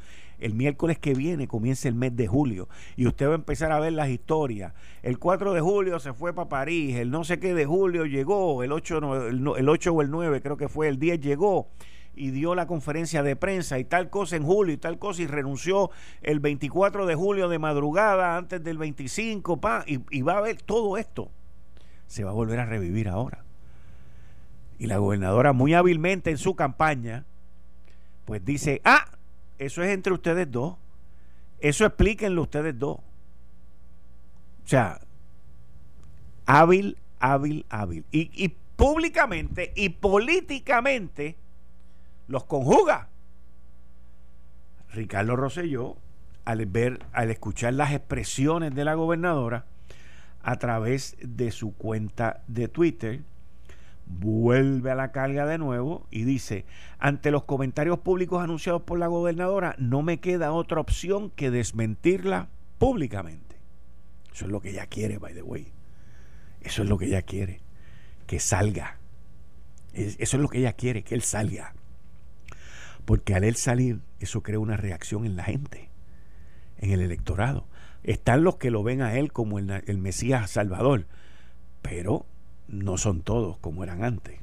El 0.44 0.56
miércoles 0.56 1.00
que 1.00 1.14
viene 1.14 1.48
comienza 1.48 1.88
el 1.88 1.96
mes 1.96 2.14
de 2.18 2.28
julio 2.28 2.68
y 2.98 3.08
usted 3.08 3.28
va 3.28 3.32
a 3.32 3.36
empezar 3.36 3.72
a 3.72 3.80
ver 3.80 3.94
las 3.94 4.10
historias. 4.10 4.74
El 5.02 5.18
4 5.18 5.54
de 5.54 5.62
julio 5.62 6.00
se 6.00 6.12
fue 6.12 6.34
para 6.34 6.50
París, 6.50 6.98
el 6.98 7.12
no 7.12 7.24
sé 7.24 7.40
qué 7.40 7.54
de 7.54 7.66
julio 7.66 8.06
llegó, 8.06 8.62
el 8.62 8.74
8, 8.74 9.30
el 9.30 9.70
8 9.70 9.94
o 9.94 10.02
el 10.02 10.12
9 10.12 10.42
creo 10.42 10.58
que 10.58 10.68
fue, 10.68 10.90
el 10.90 11.00
10 11.00 11.22
llegó 11.22 11.70
y 12.14 12.32
dio 12.32 12.56
la 12.56 12.68
conferencia 12.68 13.24
de 13.24 13.38
prensa 13.38 13.80
y 13.80 13.86
tal 13.86 14.10
cosa 14.10 14.36
en 14.36 14.44
julio 14.44 14.74
y 14.74 14.78
tal 14.78 15.00
cosa 15.00 15.22
y 15.22 15.28
renunció 15.28 15.92
el 16.22 16.42
24 16.42 17.06
de 17.06 17.16
julio 17.16 17.48
de 17.48 17.58
madrugada 17.58 18.36
antes 18.36 18.62
del 18.62 18.78
25, 18.78 19.62
pa, 19.62 19.86
y, 19.88 20.22
va 20.24 20.40
a 20.40 20.42
ver 20.42 20.62
todo 20.62 20.98
esto. 20.98 21.32
Se 22.08 22.26
va 22.26 22.32
a 22.32 22.34
volver 22.34 22.60
a 22.60 22.66
revivir 22.66 23.08
ahora. 23.08 23.46
Y 24.78 24.88
la 24.88 24.98
gobernadora 24.98 25.54
muy 25.54 25.74
hábilmente 25.74 26.32
en 26.32 26.38
su 26.38 26.54
campaña, 26.58 27.24
pues 28.26 28.44
dice, 28.44 28.82
ah, 28.84 29.06
eso 29.58 29.84
es 29.84 29.90
entre 29.90 30.14
ustedes 30.14 30.52
dos. 30.52 30.76
Eso 31.60 31.86
explíquenlo 31.86 32.42
ustedes 32.42 32.78
dos. 32.78 32.98
O 32.98 34.68
sea, 34.68 35.00
hábil, 36.46 36.98
hábil, 37.20 37.66
hábil. 37.70 38.06
Y, 38.12 38.30
y 38.34 38.56
públicamente 38.76 39.72
y 39.76 39.90
políticamente 39.90 41.38
los 42.28 42.44
conjuga. 42.46 43.10
Ricardo 44.92 45.36
Rosselló, 45.36 45.98
al 46.46 46.66
ver, 46.66 47.00
al 47.14 47.32
escuchar 47.32 47.74
las 47.74 47.94
expresiones 47.94 48.76
de 48.76 48.86
la 48.86 48.94
gobernadora 48.94 49.66
a 50.42 50.58
través 50.58 51.16
de 51.22 51.52
su 51.52 51.74
cuenta 51.74 52.44
de 52.48 52.68
Twitter, 52.68 53.22
vuelve 54.20 54.92
a 54.92 54.96
la 54.96 55.12
carga 55.12 55.46
de 55.46 55.58
nuevo 55.58 56.08
y 56.12 56.24
dice, 56.24 56.66
ante 57.00 57.32
los 57.32 57.44
comentarios 57.44 58.00
públicos 58.00 58.44
anunciados 58.44 58.84
por 58.84 59.00
la 59.00 59.08
gobernadora, 59.08 59.76
no 59.78 60.02
me 60.02 60.20
queda 60.20 60.52
otra 60.52 60.80
opción 60.80 61.30
que 61.32 61.52
desmentirla 61.52 62.50
públicamente. 62.78 63.58
Eso 64.34 64.46
es 64.46 64.52
lo 64.52 64.62
que 64.62 64.72
ella 64.72 64.88
quiere, 64.88 65.18
by 65.18 65.34
the 65.34 65.42
way. 65.42 65.72
Eso 66.62 66.84
es 66.84 66.90
lo 66.90 66.98
que 66.98 67.06
ella 67.06 67.22
quiere, 67.22 67.62
que 68.26 68.40
salga. 68.40 68.98
Eso 69.94 70.38
es 70.38 70.42
lo 70.42 70.48
que 70.48 70.60
ella 70.60 70.74
quiere, 70.74 71.04
que 71.04 71.16
él 71.16 71.22
salga. 71.22 71.74
Porque 73.06 73.36
al 73.36 73.44
él 73.44 73.56
salir, 73.56 74.02
eso 74.20 74.42
crea 74.42 74.60
una 74.60 74.78
reacción 74.78 75.26
en 75.26 75.36
la 75.36 75.44
gente, 75.44 75.90
en 76.78 76.92
el 76.92 77.02
electorado. 77.02 77.68
Están 78.02 78.44
los 78.44 78.58
que 78.58 78.72
lo 78.72 78.84
ven 78.84 79.02
a 79.02 79.16
él 79.16 79.32
como 79.32 79.60
el, 79.60 79.70
el 79.86 79.98
Mesías 79.98 80.50
Salvador, 80.50 81.08
pero 81.82 82.26
no 82.68 82.98
son 82.98 83.22
todos 83.22 83.58
como 83.58 83.84
eran 83.84 84.04
antes. 84.04 84.40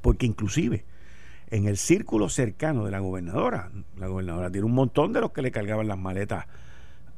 Porque 0.00 0.26
inclusive 0.26 0.84
en 1.50 1.66
el 1.66 1.76
círculo 1.76 2.28
cercano 2.28 2.84
de 2.84 2.90
la 2.90 3.00
gobernadora, 3.00 3.70
la 3.96 4.06
gobernadora 4.06 4.50
tiene 4.50 4.66
un 4.66 4.74
montón 4.74 5.12
de 5.12 5.20
los 5.20 5.32
que 5.32 5.42
le 5.42 5.50
cargaban 5.50 5.88
las 5.88 5.98
maletas 5.98 6.46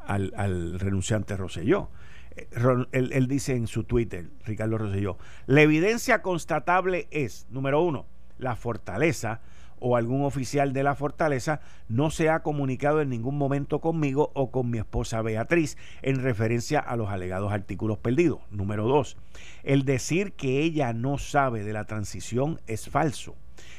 al, 0.00 0.80
renunciante 0.80 1.36
Roselló. 1.36 1.90
Eh, 2.34 2.48
él, 2.92 3.10
él, 3.12 3.28
dice 3.28 3.54
en 3.54 3.66
su 3.66 3.84
Twitter, 3.84 4.30
Ricardo 4.44 4.78
Roselló, 4.78 5.18
la 5.46 5.62
evidencia 5.62 6.22
constatable 6.22 7.08
es, 7.10 7.46
número 7.50 7.82
uno, 7.82 8.06
la 8.38 8.56
fortaleza 8.56 9.40
o 9.82 9.96
algún 9.96 10.24
oficial 10.24 10.72
de 10.72 10.84
la 10.84 10.94
fortaleza 10.94 11.60
no 11.88 12.10
se 12.10 12.30
ha 12.30 12.42
comunicado 12.42 13.00
en 13.00 13.10
ningún 13.10 13.36
momento 13.36 13.80
conmigo 13.80 14.30
o 14.34 14.50
con 14.52 14.70
mi 14.70 14.78
esposa 14.78 15.22
Beatriz 15.22 15.76
en 16.02 16.22
referencia 16.22 16.78
a 16.78 16.96
los 16.96 17.10
alegados 17.10 17.52
artículos 17.52 17.98
perdidos. 17.98 18.40
Número 18.50 18.86
dos, 18.86 19.16
el 19.64 19.84
decir 19.84 20.32
que 20.32 20.60
ella 20.60 20.92
no 20.92 21.18
sabe 21.18 21.64
de 21.64 21.72
la 21.72 21.84
transición 21.84 22.60
es 22.68 22.88
falso. 22.88 23.34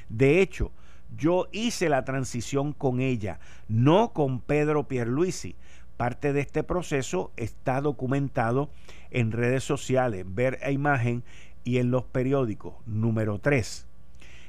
De 0.09 0.41
hecho, 0.41 0.71
yo 1.15 1.47
hice 1.51 1.87
la 1.87 2.03
transición 2.03 2.73
con 2.73 2.99
ella, 2.99 3.39
no 3.67 4.11
con 4.13 4.41
Pedro 4.41 4.87
Pierluisi. 4.87 5.55
Parte 5.95 6.33
de 6.33 6.41
este 6.41 6.63
proceso 6.63 7.31
está 7.37 7.79
documentado 7.79 8.69
en 9.11 9.31
redes 9.31 9.63
sociales, 9.63 10.25
ver 10.27 10.59
a 10.63 10.71
imagen 10.71 11.23
y 11.63 11.77
en 11.77 11.91
los 11.91 12.03
periódicos. 12.03 12.75
Número 12.85 13.39
tres, 13.39 13.87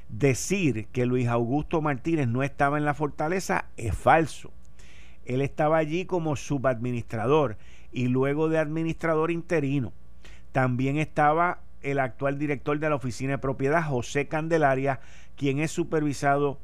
Decir 0.09 0.87
que 0.91 1.05
Luis 1.05 1.27
Augusto 1.27 1.81
Martínez 1.81 2.27
no 2.27 2.43
estaba 2.43 2.77
en 2.77 2.85
la 2.85 2.93
fortaleza 2.93 3.65
es 3.75 3.95
falso. 3.95 4.51
Él 5.25 5.41
estaba 5.41 5.77
allí 5.77 6.05
como 6.05 6.35
subadministrador 6.35 7.57
y 7.91 8.07
luego 8.07 8.47
de 8.47 8.59
administrador 8.59 9.31
interino. 9.31 9.93
También 10.51 10.97
estaba 10.97 11.61
el 11.81 11.99
actual 11.99 12.37
director 12.37 12.79
de 12.79 12.89
la 12.89 12.95
oficina 12.95 13.33
de 13.33 13.37
propiedad, 13.39 13.83
José 13.87 14.27
Candelaria, 14.27 14.99
quien 15.35 15.59
es 15.59 15.71
supervisado 15.71 16.59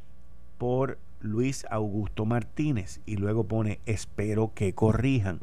por 0.58 1.00
Luis 1.20 1.66
Augusto 1.70 2.26
Martínez. 2.26 3.02
Y 3.06 3.18
luego 3.18 3.48
pone, 3.48 3.80
espero 3.86 4.54
que 4.54 4.74
corrijan. 4.74 5.40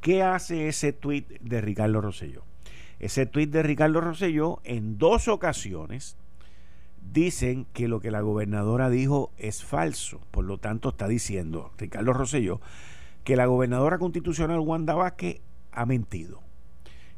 ¿Qué 0.00 0.22
hace 0.22 0.68
ese 0.68 0.92
tuit 0.92 1.28
de 1.40 1.60
Ricardo 1.60 2.00
Rosselló? 2.00 2.44
Ese 2.98 3.26
tuit 3.26 3.50
de 3.50 3.62
Ricardo 3.62 4.00
Rosselló 4.00 4.60
en 4.64 4.98
dos 4.98 5.28
ocasiones 5.28 6.16
dicen 7.12 7.66
que 7.72 7.88
lo 7.88 8.00
que 8.00 8.10
la 8.10 8.20
gobernadora 8.20 8.90
dijo 8.90 9.32
es 9.36 9.64
falso. 9.64 10.20
Por 10.30 10.44
lo 10.44 10.58
tanto, 10.58 10.90
está 10.90 11.08
diciendo 11.08 11.72
Ricardo 11.78 12.12
Rosselló 12.12 12.60
que 13.24 13.36
la 13.36 13.46
gobernadora 13.46 13.98
constitucional 13.98 14.60
Wanda 14.60 14.94
Vázquez 14.94 15.40
ha 15.70 15.86
mentido. 15.86 16.42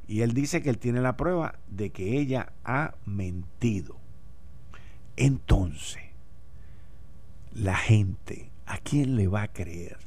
Y 0.07 0.21
él 0.21 0.35
dice 0.35 0.63
que 0.63 0.71
él 0.71 0.79
tiene 0.79 1.01
la 1.01 1.17
prueba 1.17 1.59
de 1.69 1.91
que 1.91 2.19
ella 2.19 2.53
ha 2.65 2.95
mentido. 3.07 3.97
Entonces, 5.17 6.03
la 7.55 7.77
gente, 7.77 8.51
¿a 8.67 8.79
quién 8.79 9.17
le 9.17 9.29
va 9.29 9.43
a 9.43 9.53
creer? 9.53 9.99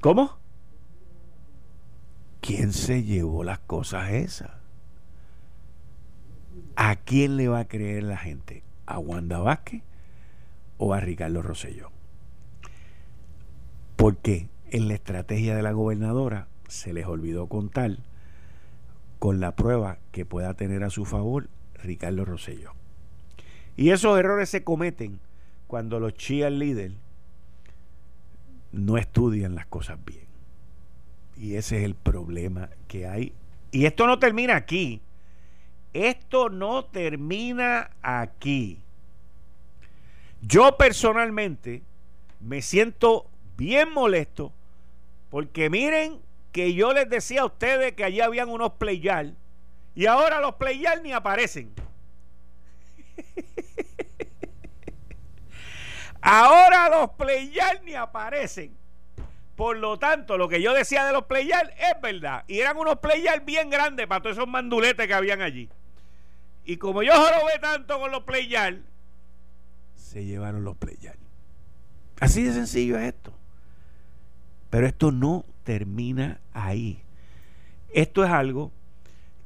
¿Cómo? 0.00 0.38
¿Quién 2.40 2.72
se 2.72 3.04
llevó 3.04 3.44
las 3.44 3.60
cosas 3.60 4.10
esas? 4.10 4.61
¿A 6.76 6.96
quién 6.96 7.36
le 7.36 7.48
va 7.48 7.60
a 7.60 7.68
creer 7.68 8.02
la 8.02 8.16
gente? 8.16 8.62
¿A 8.86 8.98
Wanda 8.98 9.38
Vázquez 9.38 9.82
o 10.78 10.94
a 10.94 11.00
Ricardo 11.00 11.42
Rosselló? 11.42 11.90
Porque 13.96 14.48
en 14.70 14.88
la 14.88 14.94
estrategia 14.94 15.54
de 15.54 15.62
la 15.62 15.72
gobernadora 15.72 16.48
se 16.68 16.92
les 16.92 17.06
olvidó 17.06 17.46
contar 17.46 17.98
con 19.18 19.38
la 19.38 19.54
prueba 19.54 19.98
que 20.10 20.24
pueda 20.24 20.54
tener 20.54 20.82
a 20.82 20.90
su 20.90 21.04
favor 21.04 21.48
Ricardo 21.74 22.24
Rosselló. 22.24 22.72
Y 23.76 23.90
esos 23.90 24.18
errores 24.18 24.48
se 24.48 24.64
cometen 24.64 25.20
cuando 25.66 26.00
los 26.00 26.14
líderes 26.28 26.92
no 28.72 28.96
estudian 28.96 29.54
las 29.54 29.66
cosas 29.66 29.98
bien. 30.04 30.26
Y 31.36 31.54
ese 31.54 31.78
es 31.78 31.84
el 31.84 31.94
problema 31.94 32.70
que 32.88 33.06
hay. 33.06 33.34
Y 33.70 33.86
esto 33.86 34.06
no 34.06 34.18
termina 34.18 34.56
aquí. 34.56 35.00
Esto 35.92 36.48
no 36.48 36.84
termina 36.84 37.90
aquí. 38.02 38.80
Yo 40.40 40.76
personalmente 40.76 41.82
me 42.40 42.62
siento 42.62 43.26
bien 43.56 43.92
molesto 43.92 44.52
porque 45.30 45.70
miren 45.70 46.20
que 46.50 46.74
yo 46.74 46.92
les 46.92 47.08
decía 47.08 47.42
a 47.42 47.46
ustedes 47.46 47.92
que 47.92 48.04
allí 48.04 48.20
habían 48.20 48.48
unos 48.48 48.72
playal 48.72 49.36
y 49.94 50.06
ahora 50.06 50.40
los 50.40 50.54
playal 50.56 51.02
ni 51.02 51.12
aparecen. 51.12 51.72
Ahora 56.22 56.88
los 56.88 57.10
players 57.10 57.82
ni 57.82 57.94
aparecen. 57.94 58.78
Por 59.56 59.76
lo 59.76 59.98
tanto, 59.98 60.38
lo 60.38 60.48
que 60.48 60.62
yo 60.62 60.72
decía 60.72 61.04
de 61.04 61.12
los 61.12 61.24
players 61.24 61.70
es 61.76 62.00
verdad. 62.00 62.44
Y 62.46 62.60
eran 62.60 62.76
unos 62.78 63.00
players 63.00 63.44
bien 63.44 63.68
grandes 63.68 64.06
para 64.06 64.22
todos 64.22 64.36
esos 64.36 64.48
manduletes 64.48 65.06
que 65.06 65.14
habían 65.14 65.42
allí. 65.42 65.68
Y 66.64 66.76
como 66.76 67.02
yo 67.02 67.12
jorobé 67.12 67.58
tanto 67.60 67.98
con 67.98 68.10
los 68.10 68.22
players, 68.22 68.78
se 69.96 70.24
llevaron 70.24 70.64
los 70.64 70.76
players. 70.76 71.18
Así 72.20 72.42
de 72.42 72.52
sencillo 72.52 72.98
es 72.98 73.14
esto. 73.14 73.32
Pero 74.70 74.86
esto 74.86 75.10
no 75.10 75.44
termina 75.64 76.40
ahí. 76.52 77.02
Esto 77.92 78.24
es 78.24 78.30
algo 78.30 78.72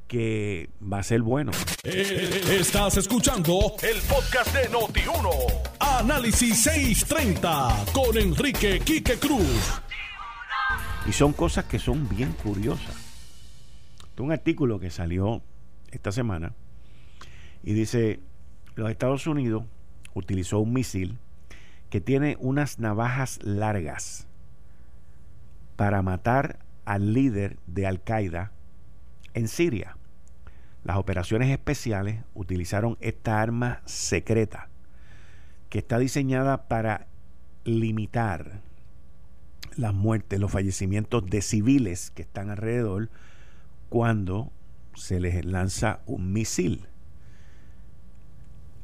que 0.07 0.69
va 0.81 0.99
a 0.99 1.03
ser 1.03 1.21
bueno. 1.21 1.51
Eh, 1.83 2.57
estás 2.59 2.97
escuchando 2.97 3.75
el 3.81 3.99
podcast 4.01 4.53
de 4.53 4.69
Noti1. 4.69 5.29
Análisis 5.79 6.63
630 6.63 7.85
con 7.93 8.17
Enrique 8.17 8.79
Quique 8.79 9.17
Cruz. 9.17 9.81
Y 11.07 11.13
son 11.13 11.33
cosas 11.33 11.65
que 11.65 11.79
son 11.79 12.07
bien 12.07 12.33
curiosas. 12.33 12.95
Un 14.17 14.31
artículo 14.31 14.79
que 14.79 14.89
salió 14.89 15.41
esta 15.91 16.11
semana 16.11 16.53
y 17.67 17.73
dice, 17.73 18.21
los 18.75 18.89
Estados 18.89 19.27
Unidos 19.27 19.65
utilizó 20.13 20.59
un 20.59 20.71
misil 20.71 21.17
que 21.89 21.99
tiene 21.99 22.37
unas 22.39 22.79
navajas 22.79 23.39
largas 23.43 24.25
para 25.75 26.01
matar 26.01 26.59
al 26.85 27.13
líder 27.13 27.59
de 27.67 27.85
Al 27.85 28.01
Qaeda 28.01 28.53
en 29.33 29.49
Siria. 29.49 29.97
Las 30.85 30.95
operaciones 30.95 31.49
especiales 31.49 32.23
utilizaron 32.35 32.97
esta 33.01 33.41
arma 33.41 33.81
secreta 33.83 34.69
que 35.67 35.79
está 35.79 35.99
diseñada 35.99 36.69
para 36.69 37.07
limitar 37.65 38.61
las 39.75 39.93
muertes, 39.93 40.39
los 40.39 40.53
fallecimientos 40.53 41.25
de 41.25 41.41
civiles 41.41 42.11
que 42.11 42.21
están 42.21 42.49
alrededor 42.49 43.09
cuando 43.89 44.53
se 44.95 45.19
les 45.19 45.43
lanza 45.43 45.99
un 46.05 46.31
misil. 46.31 46.87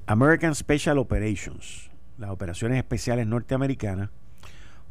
American 0.06 0.54
Special 0.54 0.98
Operations, 0.98 1.90
las 2.18 2.30
operaciones 2.30 2.78
especiales 2.78 3.26
norteamericanas, 3.26 4.10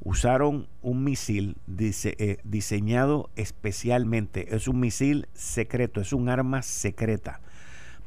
usaron 0.01 0.69
un 0.81 1.05
misil 1.05 1.57
eh, 1.79 2.39
diseñado 2.45 3.29
especialmente. 3.37 4.55
Es 4.55 4.69
un 4.69 4.81
misil 4.81 5.29
secreto, 5.35 6.01
es 6.01 6.15
un 6.15 6.31
arma 6.31 6.63
secreta 6.63 7.41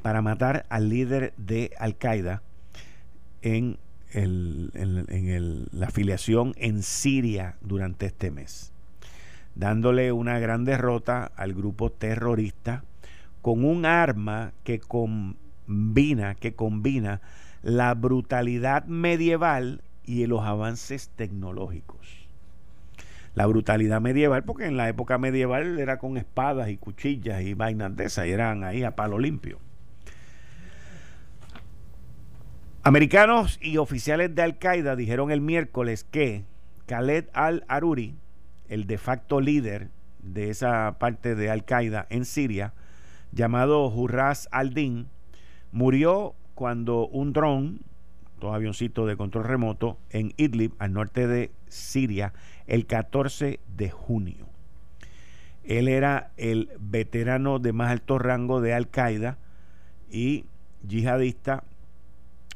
para 0.02 0.20
matar 0.20 0.66
al 0.68 0.88
líder 0.88 1.32
de 1.36 1.70
Al 1.78 1.96
Qaeda 1.96 2.42
en, 3.42 3.78
la 4.12 5.86
afiliación 5.86 6.54
en 6.56 6.82
Siria 6.82 7.56
durante 7.60 8.06
este 8.06 8.32
mes, 8.32 8.72
dándole 9.54 10.10
una 10.10 10.40
gran 10.40 10.64
derrota 10.64 11.30
al 11.36 11.54
grupo 11.54 11.90
terrorista 11.92 12.82
con 13.42 13.64
un 13.64 13.84
arma 13.86 14.52
que 14.64 14.80
combina, 15.66 16.34
que 16.34 16.54
combina 16.54 17.20
la 17.62 17.94
brutalidad 17.94 18.84
medieval 18.86 19.82
y 20.04 20.26
los 20.26 20.42
avances 20.42 21.10
tecnológicos. 21.16 22.28
La 23.34 23.46
brutalidad 23.46 24.00
medieval, 24.00 24.44
porque 24.44 24.66
en 24.66 24.76
la 24.76 24.88
época 24.88 25.18
medieval 25.18 25.78
era 25.78 25.98
con 25.98 26.16
espadas 26.16 26.70
y 26.70 26.76
cuchillas 26.78 27.42
y 27.42 27.54
vainas 27.54 27.94
de 27.96 28.04
esas, 28.04 28.26
y 28.26 28.30
eran 28.30 28.64
ahí 28.64 28.82
a 28.82 28.96
palo 28.96 29.18
limpio. 29.18 29.58
Americanos 32.82 33.58
y 33.60 33.78
oficiales 33.78 34.34
de 34.34 34.42
Al 34.42 34.58
Qaeda 34.58 34.94
dijeron 34.94 35.32
el 35.32 35.40
miércoles 35.40 36.04
que 36.04 36.44
Khaled 36.86 37.26
al-Aruri, 37.32 38.14
el 38.68 38.86
de 38.86 38.96
facto 38.96 39.40
líder 39.40 39.90
de 40.22 40.50
esa 40.50 40.96
parte 40.98 41.34
de 41.34 41.50
Al 41.50 41.64
Qaeda 41.64 42.06
en 42.10 42.24
Siria, 42.24 42.74
llamado 43.32 43.86
Hurras 43.88 44.48
al-Din, 44.52 45.08
murió 45.76 46.34
cuando 46.54 47.06
un 47.06 47.34
dron 47.34 47.80
dos 48.40 48.54
avioncitos 48.54 49.06
de 49.06 49.14
control 49.14 49.44
remoto 49.44 49.98
en 50.08 50.32
Idlib, 50.38 50.72
al 50.78 50.94
norte 50.94 51.26
de 51.26 51.50
Siria, 51.68 52.32
el 52.66 52.86
14 52.86 53.60
de 53.76 53.90
junio. 53.90 54.46
Él 55.64 55.88
era 55.88 56.30
el 56.38 56.70
veterano 56.80 57.58
de 57.58 57.74
más 57.74 57.90
alto 57.90 58.18
rango 58.18 58.62
de 58.62 58.72
Al 58.72 58.88
Qaeda 58.88 59.36
y 60.10 60.46
yihadista 60.88 61.62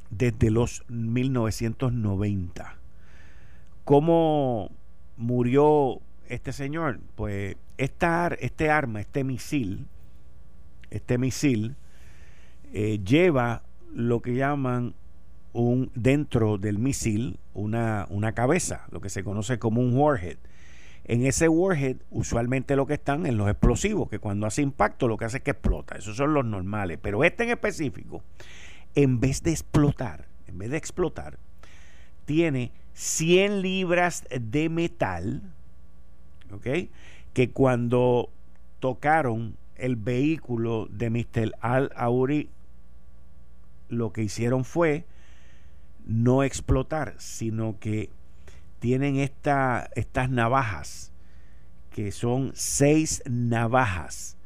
desde 0.08 0.50
los 0.50 0.82
1990. 0.88 2.76
¿Cómo 3.84 4.70
murió 5.18 6.00
este 6.26 6.54
señor? 6.54 7.00
Pues 7.16 7.56
esta, 7.76 8.28
este 8.40 8.70
arma, 8.70 9.02
este 9.02 9.24
misil, 9.24 9.88
este 10.88 11.18
misil 11.18 11.76
eh, 12.72 13.00
lleva 13.04 13.62
lo 13.92 14.20
que 14.22 14.34
llaman 14.34 14.94
un, 15.52 15.90
dentro 15.94 16.58
del 16.58 16.78
misil 16.78 17.38
una, 17.54 18.06
una 18.10 18.32
cabeza, 18.32 18.86
lo 18.90 19.00
que 19.00 19.10
se 19.10 19.24
conoce 19.24 19.58
como 19.58 19.80
un 19.80 19.96
warhead. 19.96 20.36
En 21.04 21.26
ese 21.26 21.48
warhead 21.48 21.96
usualmente 22.10 22.76
lo 22.76 22.86
que 22.86 22.94
están 22.94 23.26
en 23.26 23.36
los 23.36 23.48
explosivos, 23.48 24.08
que 24.08 24.18
cuando 24.18 24.46
hace 24.46 24.62
impacto 24.62 25.08
lo 25.08 25.16
que 25.16 25.24
hace 25.24 25.38
es 25.38 25.42
que 25.42 25.50
explota. 25.50 25.96
Esos 25.96 26.16
son 26.16 26.34
los 26.34 26.44
normales. 26.44 26.98
Pero 27.02 27.24
este 27.24 27.44
en 27.44 27.50
específico, 27.50 28.22
en 28.94 29.18
vez 29.18 29.42
de 29.42 29.50
explotar, 29.50 30.26
en 30.46 30.58
vez 30.58 30.70
de 30.70 30.76
explotar, 30.76 31.38
tiene 32.26 32.70
100 32.94 33.62
libras 33.62 34.24
de 34.30 34.68
metal, 34.68 35.42
¿ok? 36.52 36.90
Que 37.32 37.50
cuando 37.50 38.30
tocaron 38.78 39.56
el 39.76 39.96
vehículo 39.96 40.86
de 40.90 41.10
Mr. 41.10 41.52
Al-Auri, 41.60 42.50
lo 43.90 44.12
que 44.12 44.22
hicieron 44.22 44.64
fue 44.64 45.04
no 46.06 46.42
explotar, 46.42 47.14
sino 47.18 47.78
que 47.78 48.10
tienen 48.78 49.16
esta, 49.16 49.90
estas 49.94 50.30
navajas, 50.30 51.12
que 51.90 52.12
son 52.12 52.52
seis 52.54 53.22
navajas, 53.28 54.36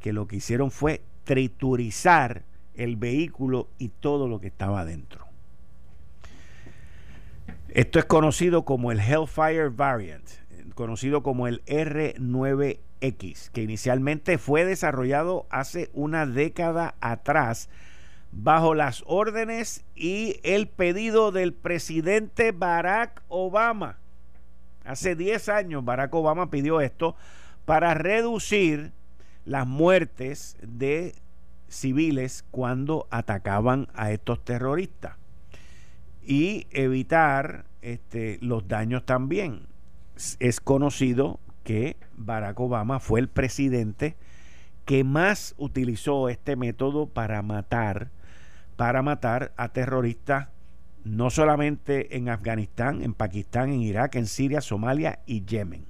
que 0.00 0.12
lo 0.12 0.26
que 0.26 0.36
hicieron 0.36 0.70
fue 0.70 1.02
triturizar 1.24 2.44
el 2.74 2.96
vehículo 2.96 3.68
y 3.78 3.88
todo 3.88 4.28
lo 4.28 4.40
que 4.40 4.48
estaba 4.48 4.84
dentro. 4.84 5.26
Esto 7.68 7.98
es 7.98 8.04
conocido 8.04 8.64
como 8.64 8.92
el 8.92 9.00
Hellfire 9.00 9.68
Variant, 9.68 10.28
conocido 10.74 11.22
como 11.22 11.46
el 11.46 11.64
R9X, 11.64 13.50
que 13.50 13.62
inicialmente 13.62 14.38
fue 14.38 14.64
desarrollado 14.64 15.46
hace 15.50 15.90
una 15.92 16.26
década 16.26 16.94
atrás 17.00 17.68
bajo 18.38 18.74
las 18.74 19.02
órdenes 19.06 19.84
y 19.94 20.40
el 20.42 20.68
pedido 20.68 21.32
del 21.32 21.54
presidente 21.54 22.52
Barack 22.52 23.22
Obama. 23.28 23.98
Hace 24.84 25.16
10 25.16 25.48
años 25.48 25.84
Barack 25.84 26.14
Obama 26.14 26.50
pidió 26.50 26.82
esto 26.82 27.16
para 27.64 27.94
reducir 27.94 28.92
las 29.46 29.66
muertes 29.66 30.56
de 30.60 31.14
civiles 31.68 32.44
cuando 32.50 33.08
atacaban 33.10 33.88
a 33.94 34.12
estos 34.12 34.44
terroristas 34.44 35.14
y 36.22 36.66
evitar 36.70 37.64
este, 37.80 38.38
los 38.42 38.68
daños 38.68 39.06
también. 39.06 39.62
Es 40.40 40.60
conocido 40.60 41.40
que 41.64 41.96
Barack 42.14 42.60
Obama 42.60 43.00
fue 43.00 43.20
el 43.20 43.28
presidente 43.28 44.14
que 44.84 45.04
más 45.04 45.54
utilizó 45.56 46.28
este 46.28 46.54
método 46.54 47.06
para 47.06 47.42
matar 47.42 48.10
para 48.76 49.02
matar 49.02 49.52
a 49.56 49.72
terroristas 49.72 50.48
no 51.04 51.30
solamente 51.30 52.16
en 52.16 52.28
Afganistán, 52.28 53.02
en 53.02 53.14
Pakistán, 53.14 53.70
en 53.70 53.80
Irak, 53.80 54.16
en 54.16 54.26
Siria, 54.26 54.60
Somalia 54.60 55.20
y 55.24 55.44
Yemen. 55.44 55.86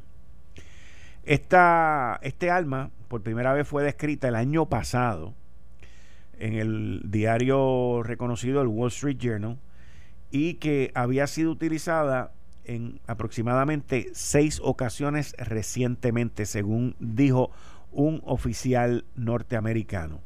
Esta, 1.24 2.20
este 2.22 2.50
arma 2.50 2.90
por 3.08 3.22
primera 3.22 3.52
vez 3.52 3.66
fue 3.66 3.82
descrita 3.82 4.28
el 4.28 4.34
año 4.34 4.66
pasado 4.66 5.34
en 6.38 6.52
el 6.54 7.02
diario 7.06 8.02
reconocido 8.02 8.60
el 8.60 8.68
Wall 8.68 8.88
Street 8.88 9.16
Journal 9.18 9.58
y 10.30 10.54
que 10.54 10.92
había 10.94 11.26
sido 11.26 11.50
utilizada 11.50 12.32
en 12.64 13.00
aproximadamente 13.06 14.10
seis 14.12 14.60
ocasiones 14.62 15.34
recientemente, 15.38 16.44
según 16.46 16.94
dijo 16.98 17.50
un 17.90 18.20
oficial 18.24 19.06
norteamericano. 19.14 20.25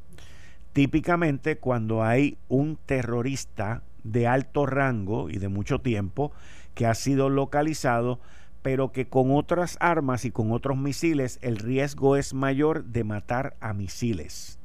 Típicamente 0.72 1.58
cuando 1.58 2.04
hay 2.04 2.38
un 2.48 2.76
terrorista 2.76 3.82
de 4.04 4.26
alto 4.26 4.66
rango 4.66 5.28
y 5.28 5.38
de 5.38 5.48
mucho 5.48 5.80
tiempo 5.80 6.32
que 6.74 6.86
ha 6.86 6.94
sido 6.94 7.28
localizado, 7.28 8.20
pero 8.62 8.92
que 8.92 9.08
con 9.08 9.34
otras 9.34 9.76
armas 9.80 10.24
y 10.24 10.30
con 10.30 10.52
otros 10.52 10.76
misiles 10.76 11.38
el 11.42 11.56
riesgo 11.56 12.16
es 12.16 12.34
mayor 12.34 12.84
de 12.84 13.04
matar 13.04 13.56
a 13.60 13.72
misiles. 13.72 14.58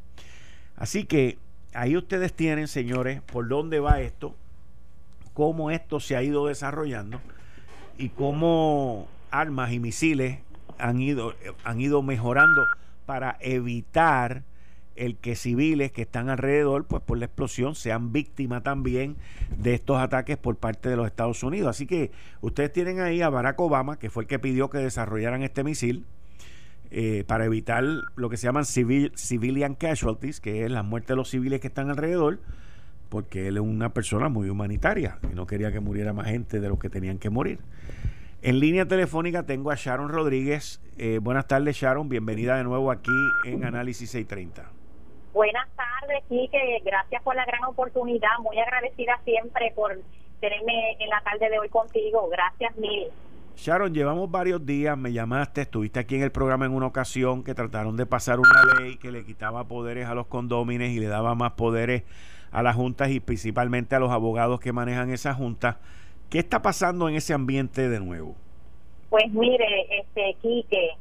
Así 0.76 1.06
que 1.06 1.38
ahí 1.74 1.98
ustedes 1.98 2.34
tienen, 2.34 2.68
señores, 2.68 3.22
por 3.22 3.48
dónde 3.48 3.80
va 3.80 4.02
esto, 4.02 4.36
cómo 5.34 5.72
esto 5.72 6.00
se 6.00 6.16
ha 6.16 6.24
ido 6.24 6.48
desarrollando 6.48 7.20
y 7.98 8.10
cómo 8.10 9.08
armas 9.32 9.72
y 9.72 9.80
misiles 9.80 10.40
han 10.78 11.02
ido, 11.02 11.34
han 11.64 11.82
ido 11.82 12.02
mejorando 12.02 12.66
para 13.06 13.38
evitar 13.40 14.44
el 14.96 15.18
que 15.18 15.36
civiles 15.36 15.92
que 15.92 16.04
están 16.04 16.30
alrededor, 16.30 16.86
pues 16.86 17.02
por 17.04 17.18
la 17.18 17.26
explosión, 17.26 17.76
sean 17.76 18.12
víctimas 18.12 18.64
también 18.64 19.18
de 19.58 19.74
estos 19.74 19.98
ataques 19.98 20.38
por 20.38 20.56
parte 20.58 20.90
de 20.90 20.96
los 20.96 21.06
Estados 21.06 21.44
Unidos. 21.44 21.70
Así 21.70 21.86
que 21.86 22.12
ustedes 22.42 22.72
tienen 22.72 23.00
ahí 23.00 23.22
a 23.22 23.30
Barack 23.30 23.60
Obama, 23.60 23.98
que 23.98 24.10
fue 24.10 24.24
el 24.24 24.28
que 24.28 24.40
pidió 24.40 24.70
que 24.70 24.78
desarrollaran 24.78 25.44
este 25.44 25.64
misil 25.64 26.06
eh, 26.92 27.24
para 27.28 27.46
evitar 27.46 27.84
lo 28.16 28.30
que 28.30 28.38
se 28.38 28.48
llaman 28.48 28.66
civil, 28.66 29.12
civilian 29.18 29.76
casualties, 29.76 30.40
que 30.40 30.66
es 30.66 30.72
la 30.72 30.84
muerte 30.84 31.14
de 31.14 31.18
los 31.18 31.30
civiles 31.30 31.60
que 31.60 31.68
están 31.68 31.90
alrededor, 31.90 32.40
porque 33.10 33.48
él 33.48 33.58
es 33.58 33.64
una 33.64 33.94
persona 33.94 34.30
muy 34.30 34.50
humanitaria 34.50 35.20
y 35.32 35.36
no 35.36 35.46
quería 35.46 35.72
que 35.72 35.80
muriera 35.80 36.14
más 36.14 36.28
gente 36.28 36.60
de 36.60 36.70
los 36.70 36.80
que 36.80 36.90
tenían 36.90 37.18
que 37.18 37.30
morir. 37.30 37.60
En 38.42 38.60
línea 38.60 38.88
telefónica 38.88 39.44
tengo 39.44 39.72
a 39.72 39.76
Sharon 39.76 40.10
Rodríguez. 40.10 40.80
Eh, 40.98 41.20
buenas 41.22 41.48
tardes, 41.48 41.76
Sharon. 41.78 42.10
Bienvenida 42.10 42.58
de 42.58 42.64
nuevo 42.64 42.92
aquí 42.92 43.12
en 43.44 43.64
Análisis 43.64 44.12
630. 44.12 44.85
Buenas 45.36 45.68
tardes, 45.76 46.24
Quique. 46.30 46.82
Gracias 46.86 47.22
por 47.22 47.36
la 47.36 47.44
gran 47.44 47.66
oportunidad. 47.66 48.40
Muy 48.42 48.58
agradecida 48.58 49.20
siempre 49.26 49.74
por 49.76 50.00
tenerme 50.40 50.96
en 50.98 51.10
la 51.10 51.20
tarde 51.26 51.50
de 51.50 51.60
hoy 51.60 51.68
contigo. 51.68 52.30
Gracias 52.30 52.74
mil. 52.78 53.08
Sharon, 53.58 53.94
llevamos 53.94 54.32
varios 54.32 54.66
días, 54.66 54.98
me 54.98 55.12
llamaste, 55.12 55.64
estuviste 55.64 56.00
aquí 56.00 56.16
en 56.16 56.24
el 56.24 56.32
programa 56.32 56.66
en 56.66 56.72
una 56.72 56.88
ocasión 56.88 57.44
que 57.44 57.54
trataron 57.54 57.98
de 57.98 58.06
pasar 58.06 58.40
una 58.40 58.80
ley 58.80 58.96
que 58.96 59.12
le 59.12 59.26
quitaba 59.26 59.66
poderes 59.66 60.08
a 60.08 60.16
los 60.16 60.28
condómines 60.28 60.92
y 60.92 61.02
le 61.02 61.08
daba 61.08 61.36
más 61.36 61.52
poderes 61.52 62.04
a 62.52 62.64
las 62.64 62.78
juntas 62.78 63.10
y 63.10 63.20
principalmente 63.20 63.94
a 63.94 64.00
los 64.00 64.12
abogados 64.12 64.62
que 64.62 64.72
manejan 64.72 65.10
esas 65.10 65.36
juntas. 65.36 65.76
¿Qué 66.30 66.40
está 66.40 66.62
pasando 66.62 67.10
en 67.10 67.16
ese 67.16 67.34
ambiente 67.34 67.90
de 67.90 68.00
nuevo? 68.00 68.36
Pues 69.10 69.30
mire, 69.34 69.68
este 70.00 70.38
Quique, 70.42 70.92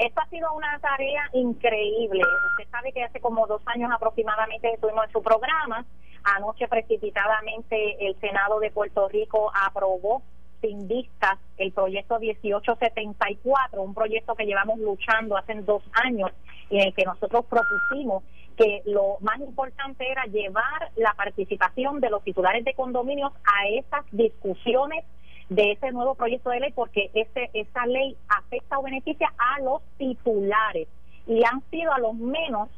esto 0.00 0.20
ha 0.22 0.28
sido 0.28 0.52
una 0.54 0.78
tarea 0.78 1.28
increíble. 1.34 2.22
Usted 2.52 2.70
sabe 2.70 2.92
que 2.92 3.04
hace 3.04 3.20
como 3.20 3.46
dos 3.46 3.62
años 3.66 3.90
aproximadamente 3.92 4.72
estuvimos 4.72 5.04
en 5.04 5.12
su 5.12 5.22
programa. 5.22 5.84
Anoche 6.24 6.68
precipitadamente 6.68 8.06
el 8.06 8.18
Senado 8.18 8.60
de 8.60 8.70
Puerto 8.70 9.08
Rico 9.08 9.52
aprobó 9.54 10.22
sin 10.62 10.88
vistas 10.88 11.38
el 11.56 11.72
proyecto 11.72 12.18
1874, 12.18 13.82
un 13.82 13.94
proyecto 13.94 14.34
que 14.34 14.44
llevamos 14.44 14.78
luchando 14.78 15.36
hace 15.36 15.54
dos 15.62 15.82
años 15.92 16.30
y 16.70 16.78
en 16.80 16.88
el 16.88 16.94
que 16.94 17.04
nosotros 17.04 17.44
propusimos 17.46 18.22
que 18.56 18.82
lo 18.84 19.16
más 19.20 19.38
importante 19.40 20.10
era 20.10 20.24
llevar 20.24 20.90
la 20.96 21.14
participación 21.14 22.00
de 22.00 22.10
los 22.10 22.22
titulares 22.22 22.64
de 22.64 22.74
condominios 22.74 23.32
a 23.44 23.68
esas 23.68 24.04
discusiones 24.12 25.04
de 25.50 25.72
ese 25.72 25.92
nuevo 25.92 26.14
proyecto 26.14 26.50
de 26.50 26.60
ley 26.60 26.72
porque 26.72 27.10
ese, 27.12 27.50
esa 27.52 27.86
ley 27.86 28.16
afecta 28.28 28.78
o 28.78 28.82
beneficia 28.82 29.32
a 29.36 29.60
los 29.60 29.82
titulares 29.98 30.88
y 31.26 31.44
han 31.44 31.62
sido 31.70 31.92
a 31.92 31.98
los 31.98 32.14
menos 32.14 32.68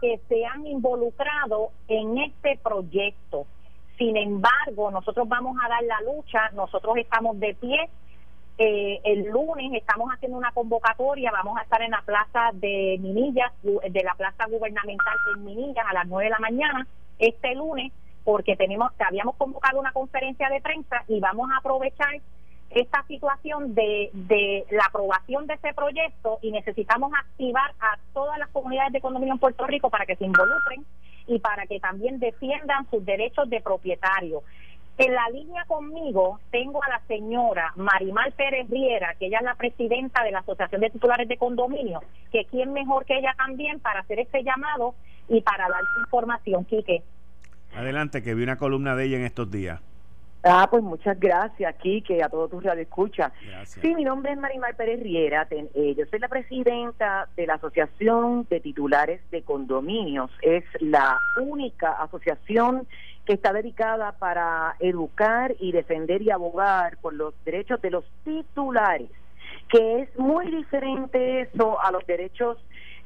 que 0.00 0.18
se 0.28 0.44
han 0.46 0.66
involucrado 0.66 1.70
en 1.88 2.18
este 2.18 2.58
proyecto. 2.62 3.46
Sin 3.98 4.16
embargo, 4.16 4.90
nosotros 4.90 5.28
vamos 5.28 5.56
a 5.62 5.68
dar 5.68 5.82
la 5.84 6.00
lucha, 6.00 6.50
nosotros 6.54 6.96
estamos 6.96 7.38
de 7.38 7.54
pie 7.54 7.90
eh, 8.58 9.00
el 9.04 9.24
lunes 9.24 9.72
estamos 9.74 10.10
haciendo 10.12 10.36
una 10.36 10.52
convocatoria, 10.52 11.30
vamos 11.32 11.58
a 11.58 11.62
estar 11.62 11.80
en 11.82 11.90
la 11.90 12.02
plaza 12.02 12.50
de 12.52 12.98
Minillas, 13.00 13.50
de 13.62 14.02
la 14.04 14.14
plaza 14.14 14.46
gubernamental 14.46 15.16
en 15.34 15.44
Minillas 15.44 15.86
a 15.88 15.94
las 15.94 16.06
9 16.06 16.24
de 16.24 16.30
la 16.30 16.38
mañana, 16.38 16.86
este 17.18 17.54
lunes, 17.54 17.92
porque 18.24 18.56
tenemos, 18.56 18.92
habíamos 18.98 19.36
convocado 19.36 19.80
una 19.80 19.92
conferencia 19.92 20.48
de 20.48 20.60
prensa 20.60 21.04
y 21.08 21.20
vamos 21.20 21.50
a 21.50 21.58
aprovechar 21.58 22.20
esta 22.70 23.04
situación 23.06 23.74
de, 23.74 24.10
de 24.12 24.64
la 24.70 24.84
aprobación 24.86 25.46
de 25.46 25.54
ese 25.54 25.74
proyecto 25.74 26.38
y 26.40 26.52
necesitamos 26.52 27.12
activar 27.14 27.72
a 27.80 27.98
todas 28.14 28.38
las 28.38 28.48
comunidades 28.48 28.92
de 28.92 29.00
condominio 29.00 29.34
en 29.34 29.40
Puerto 29.40 29.66
Rico 29.66 29.90
para 29.90 30.06
que 30.06 30.16
se 30.16 30.24
involucren 30.24 30.84
y 31.26 31.38
para 31.38 31.66
que 31.66 31.80
también 31.80 32.18
defiendan 32.18 32.88
sus 32.90 33.04
derechos 33.04 33.48
de 33.50 33.60
propietario. 33.60 34.42
En 34.98 35.14
la 35.14 35.28
línea 35.30 35.64
conmigo 35.64 36.38
tengo 36.50 36.82
a 36.82 36.88
la 36.88 37.00
señora 37.06 37.72
Marimal 37.76 38.32
Pérez 38.32 38.68
Riera, 38.68 39.14
que 39.18 39.26
ella 39.26 39.38
es 39.38 39.44
la 39.44 39.54
presidenta 39.54 40.22
de 40.22 40.32
la 40.32 40.40
Asociación 40.40 40.82
de 40.82 40.90
Titulares 40.90 41.28
de 41.28 41.38
Condominio, 41.38 42.00
que 42.30 42.44
quién 42.44 42.72
mejor 42.72 43.06
que 43.06 43.18
ella 43.18 43.34
también 43.36 43.80
para 43.80 44.00
hacer 44.00 44.20
este 44.20 44.44
llamado 44.44 44.94
y 45.28 45.40
para 45.40 45.68
dar 45.68 45.80
información, 46.04 46.64
Quique. 46.66 47.02
Adelante, 47.74 48.22
que 48.22 48.34
vi 48.34 48.42
una 48.42 48.56
columna 48.56 48.94
de 48.96 49.04
ella 49.04 49.16
en 49.16 49.24
estos 49.24 49.50
días. 49.50 49.80
Ah, 50.44 50.66
pues 50.68 50.82
muchas 50.82 51.18
gracias, 51.20 51.72
Quique, 51.76 52.20
a 52.20 52.28
todos 52.28 52.50
tus 52.50 52.64
radioescuchas. 52.64 53.32
Sí, 53.64 53.94
mi 53.94 54.02
nombre 54.02 54.32
es 54.32 54.38
Marimal 54.38 54.74
Pérez 54.74 55.00
Riera, 55.00 55.46
eh, 55.50 55.94
yo 55.96 56.04
soy 56.06 56.18
la 56.18 56.26
presidenta 56.26 57.28
de 57.36 57.46
la 57.46 57.54
Asociación 57.54 58.44
de 58.50 58.58
Titulares 58.58 59.20
de 59.30 59.42
Condominios. 59.42 60.32
Es 60.42 60.64
la 60.80 61.20
única 61.40 61.92
asociación 61.92 62.88
que 63.24 63.34
está 63.34 63.52
dedicada 63.52 64.12
para 64.18 64.74
educar 64.80 65.54
y 65.60 65.70
defender 65.70 66.22
y 66.22 66.30
abogar 66.32 66.98
por 66.98 67.14
los 67.14 67.34
derechos 67.44 67.80
de 67.80 67.90
los 67.90 68.04
titulares, 68.24 69.10
que 69.68 70.02
es 70.02 70.18
muy 70.18 70.50
diferente 70.50 71.42
eso 71.42 71.80
a 71.80 71.92
los 71.92 72.04
derechos 72.04 72.58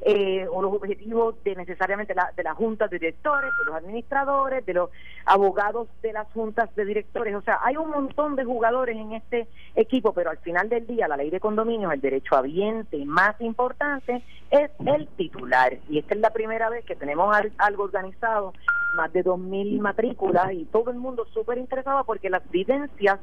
eh, 0.02 0.46
o 0.52 0.62
los 0.62 0.74
objetivos 0.74 1.42
de 1.42 1.56
necesariamente 1.56 2.14
la, 2.14 2.32
de 2.36 2.42
las 2.42 2.54
juntas 2.54 2.90
de 2.90 2.98
directores, 2.98 3.50
de 3.58 3.64
los 3.64 3.74
administradores, 3.74 4.64
de 4.64 4.74
los 4.74 4.90
abogados 5.24 5.88
de 6.02 6.12
las 6.12 6.30
juntas 6.32 6.74
de 6.76 6.84
directores. 6.84 7.34
O 7.34 7.42
sea, 7.42 7.58
hay 7.62 7.76
un 7.76 7.90
montón 7.90 8.36
de 8.36 8.44
jugadores 8.44 8.96
en 8.96 9.12
este 9.12 9.48
equipo, 9.74 10.12
pero 10.12 10.30
al 10.30 10.38
final 10.38 10.68
del 10.68 10.86
día 10.86 11.08
la 11.08 11.16
ley 11.16 11.30
de 11.30 11.40
condominios, 11.40 11.92
el 11.92 12.00
derecho 12.00 12.36
habiente 12.36 13.04
más 13.04 13.40
importante 13.40 14.22
es 14.50 14.70
el 14.84 15.08
titular. 15.16 15.78
Y 15.88 15.98
esta 15.98 16.14
es 16.14 16.20
la 16.20 16.30
primera 16.30 16.68
vez 16.68 16.84
que 16.84 16.94
tenemos 16.94 17.34
algo 17.58 17.84
organizado, 17.84 18.52
más 18.94 19.12
de 19.12 19.24
2.000 19.24 19.80
matrículas 19.80 20.52
y 20.52 20.64
todo 20.66 20.90
el 20.90 20.98
mundo 20.98 21.26
súper 21.32 21.58
interesado 21.58 22.04
porque 22.04 22.30
las 22.30 22.48
vivencias 22.50 23.18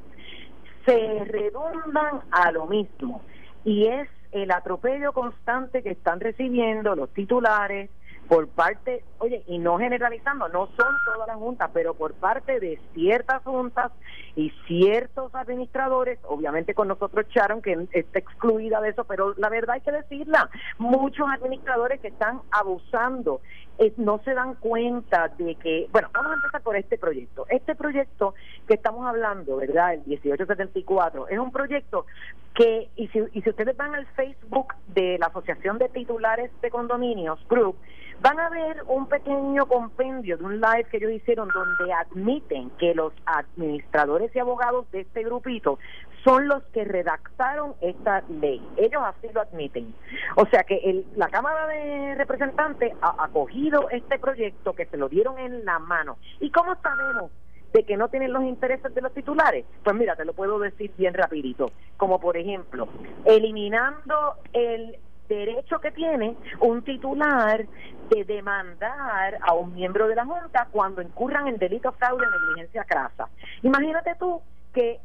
se 0.85 1.23
redundan 1.25 2.21
a 2.31 2.51
lo 2.51 2.65
mismo. 2.65 3.21
Y 3.63 3.87
es 3.87 4.09
el 4.33 4.51
atropello 4.51 5.13
constante 5.13 5.83
que 5.83 5.91
están 5.91 6.19
recibiendo 6.19 6.95
los 6.95 7.09
titulares 7.13 7.89
por 8.27 8.47
parte, 8.47 9.03
oye, 9.19 9.43
y 9.47 9.59
no 9.59 9.77
generalizando, 9.77 10.47
no 10.47 10.67
son 10.67 10.95
todas 11.05 11.27
las 11.27 11.37
juntas, 11.37 11.69
pero 11.73 11.93
por 11.93 12.13
parte 12.13 12.59
de 12.59 12.79
ciertas 12.93 13.43
juntas 13.43 13.91
y 14.35 14.51
ciertos 14.65 15.33
administradores, 15.35 16.19
obviamente 16.23 16.73
con 16.73 16.87
nosotros 16.87 17.25
Sharon, 17.29 17.61
que 17.61 17.87
está 17.91 18.19
excluida 18.19 18.81
de 18.81 18.89
eso, 18.89 19.03
pero 19.03 19.33
la 19.37 19.49
verdad 19.49 19.75
hay 19.75 19.81
que 19.81 19.91
decirla, 19.91 20.49
muchos 20.77 21.27
administradores 21.29 21.99
que 21.99 22.07
están 22.07 22.41
abusando, 22.51 23.41
eh, 23.77 23.93
no 23.97 24.19
se 24.23 24.33
dan 24.33 24.55
cuenta 24.55 25.29
de 25.37 25.55
que, 25.55 25.87
bueno, 25.91 26.09
vamos 26.13 26.31
a 26.31 26.35
empezar 26.35 26.61
por 26.61 26.75
este 26.75 26.97
proyecto. 26.97 27.45
Este 27.49 27.75
proyecto 27.75 28.35
que 28.67 28.75
estamos 28.75 29.05
hablando, 29.05 29.57
¿verdad? 29.57 29.95
El 29.95 30.01
1874, 30.05 31.27
es 31.27 31.39
un 31.39 31.51
proyecto 31.51 32.05
que, 32.53 32.89
y 32.95 33.07
si, 33.07 33.19
y 33.33 33.41
si 33.41 33.49
ustedes 33.49 33.75
van 33.75 33.95
al 33.95 34.05
Facebook 34.07 34.73
de 34.87 35.17
la 35.19 35.27
Asociación 35.27 35.77
de 35.77 35.89
Titulares 35.89 36.51
de 36.61 36.69
Condominios, 36.69 37.39
Group, 37.47 37.75
van 38.21 38.39
a 38.39 38.49
ver 38.49 38.83
un 38.87 39.07
pequeño 39.07 39.65
compendio 39.65 40.37
de 40.37 40.45
un 40.45 40.61
live 40.61 40.85
que 40.89 40.97
ellos 40.97 41.11
hicieron 41.11 41.49
donde 41.49 41.91
admiten 41.91 42.69
que 42.71 42.93
los 42.93 43.11
administradores 43.25 44.33
y 44.35 44.39
abogados 44.39 44.89
de 44.91 45.01
este 45.01 45.23
grupito 45.23 45.79
son 46.23 46.47
los 46.47 46.63
que 46.71 46.85
redactaron 46.85 47.75
esta 47.81 48.23
ley. 48.29 48.65
Ellos 48.77 49.01
así 49.03 49.27
lo 49.33 49.41
admiten. 49.41 49.93
O 50.37 50.45
sea 50.45 50.63
que 50.63 50.77
el, 50.77 51.05
la 51.15 51.27
Cámara 51.27 51.67
de 51.67 52.15
Representantes 52.15 52.93
ha 53.01 53.25
acogido 53.25 53.89
este 53.89 54.17
proyecto 54.19 54.73
que 54.73 54.85
se 54.85 54.95
lo 54.95 55.09
dieron 55.09 55.37
en 55.37 55.65
la 55.65 55.79
mano. 55.79 56.17
¿Y 56.39 56.49
cómo 56.49 56.75
sabemos? 56.81 57.31
De 57.73 57.83
que 57.83 57.97
no 57.97 58.07
tienen 58.07 58.31
los 58.31 58.43
intereses 58.43 58.93
de 58.93 59.01
los 59.01 59.13
titulares? 59.13 59.65
Pues 59.83 59.95
mira, 59.95 60.15
te 60.15 60.25
lo 60.25 60.33
puedo 60.33 60.59
decir 60.59 60.91
bien 60.97 61.13
rapidito. 61.13 61.71
Como 61.97 62.19
por 62.19 62.37
ejemplo, 62.37 62.87
eliminando 63.25 64.35
el 64.53 64.97
derecho 65.27 65.79
que 65.79 65.91
tiene 65.91 66.35
un 66.59 66.83
titular 66.83 67.65
de 68.09 68.23
demandar 68.25 69.39
a 69.41 69.53
un 69.53 69.73
miembro 69.73 70.07
de 70.07 70.15
la 70.15 70.25
Junta 70.25 70.67
cuando 70.71 71.01
incurran 71.01 71.47
en 71.47 71.57
delito, 71.57 71.91
fraude 71.93 72.25
o 72.27 72.29
negligencia 72.29 72.83
crasa. 72.83 73.29
Imagínate 73.63 74.15
tú 74.19 74.41
que 74.73 74.99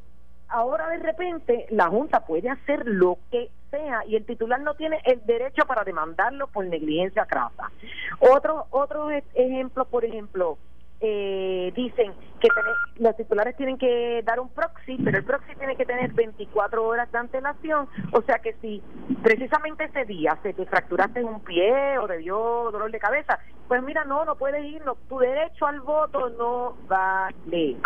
ahora 0.49 0.89
de 0.91 0.99
repente 0.99 1.67
la 1.71 1.89
Junta 1.89 2.21
puede 2.27 2.51
hacer 2.51 2.87
lo 2.87 3.19
que 3.31 3.51
sea 3.71 4.05
y 4.07 4.17
el 4.17 4.25
titular 4.25 4.61
no 4.61 4.75
tiene 4.75 5.01
el 5.05 5.25
derecho 5.25 5.65
para 5.67 5.85
demandarlo 5.85 6.49
por 6.49 6.67
negligencia 6.67 7.27
crasa. 7.27 7.71
Otro, 8.19 8.67
otro 8.71 9.11
ejemplo, 9.11 9.85
por 9.85 10.05
ejemplo, 10.05 10.59
eh, 11.01 11.73
dicen 11.77 12.13
que 12.41 12.49
los 12.97 13.17
titulares 13.17 13.57
tienen 13.57 13.79
que 13.79 14.23
dar 14.25 14.41
un 14.41 14.49
proxy, 14.49 14.97
pero 15.05 15.19
el 15.19 15.25
proxy 15.25 15.55
tiene 15.57 15.77
que 15.77 15.87
tener 15.87 16.13
24 16.13 16.85
horas 16.85 17.11
de 17.13 17.19
antelación, 17.19 17.89
o 18.13 18.23
sea 18.23 18.39
que 18.39 18.55
si 18.61 18.83
precisamente 19.23 19.85
ese 19.85 20.05
día 20.05 20.39
se 20.43 20.53
te 20.55 20.67
fracturaste 20.67 21.25
un 21.25 21.41
pie 21.41 21.99
o 21.99 22.07
te 22.07 22.19
dio 22.19 22.71
dolor 22.71 22.91
de 22.91 22.99
cabeza, 22.99 23.39
pues 23.67 23.83
mira, 23.83 24.05
no, 24.05 24.25
no 24.25 24.37
puedes 24.37 24.65
ir, 24.65 24.85
no, 24.85 24.97
tu 25.09 25.19
derecho 25.19 25.67
al 25.67 25.81
voto 25.81 26.31
no 26.31 26.77
vale. 26.89 27.77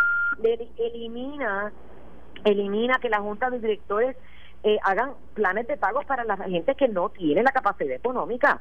elimina, 0.79 1.73
elimina 2.45 2.99
que 3.01 3.11
la 3.11 3.21
junta 3.21 3.51
de 3.51 3.59
directores 3.59 4.17
eh, 4.65 4.79
hagan 4.85 5.15
planes 5.35 5.67
de 5.67 5.77
pagos 5.77 6.05
para 6.05 6.25
la 6.25 6.37
gente 6.37 6.75
que 6.77 6.89
no 6.89 7.09
tiene 7.09 7.43
la 7.43 7.51
capacidad 7.51 7.97
económica. 7.97 8.61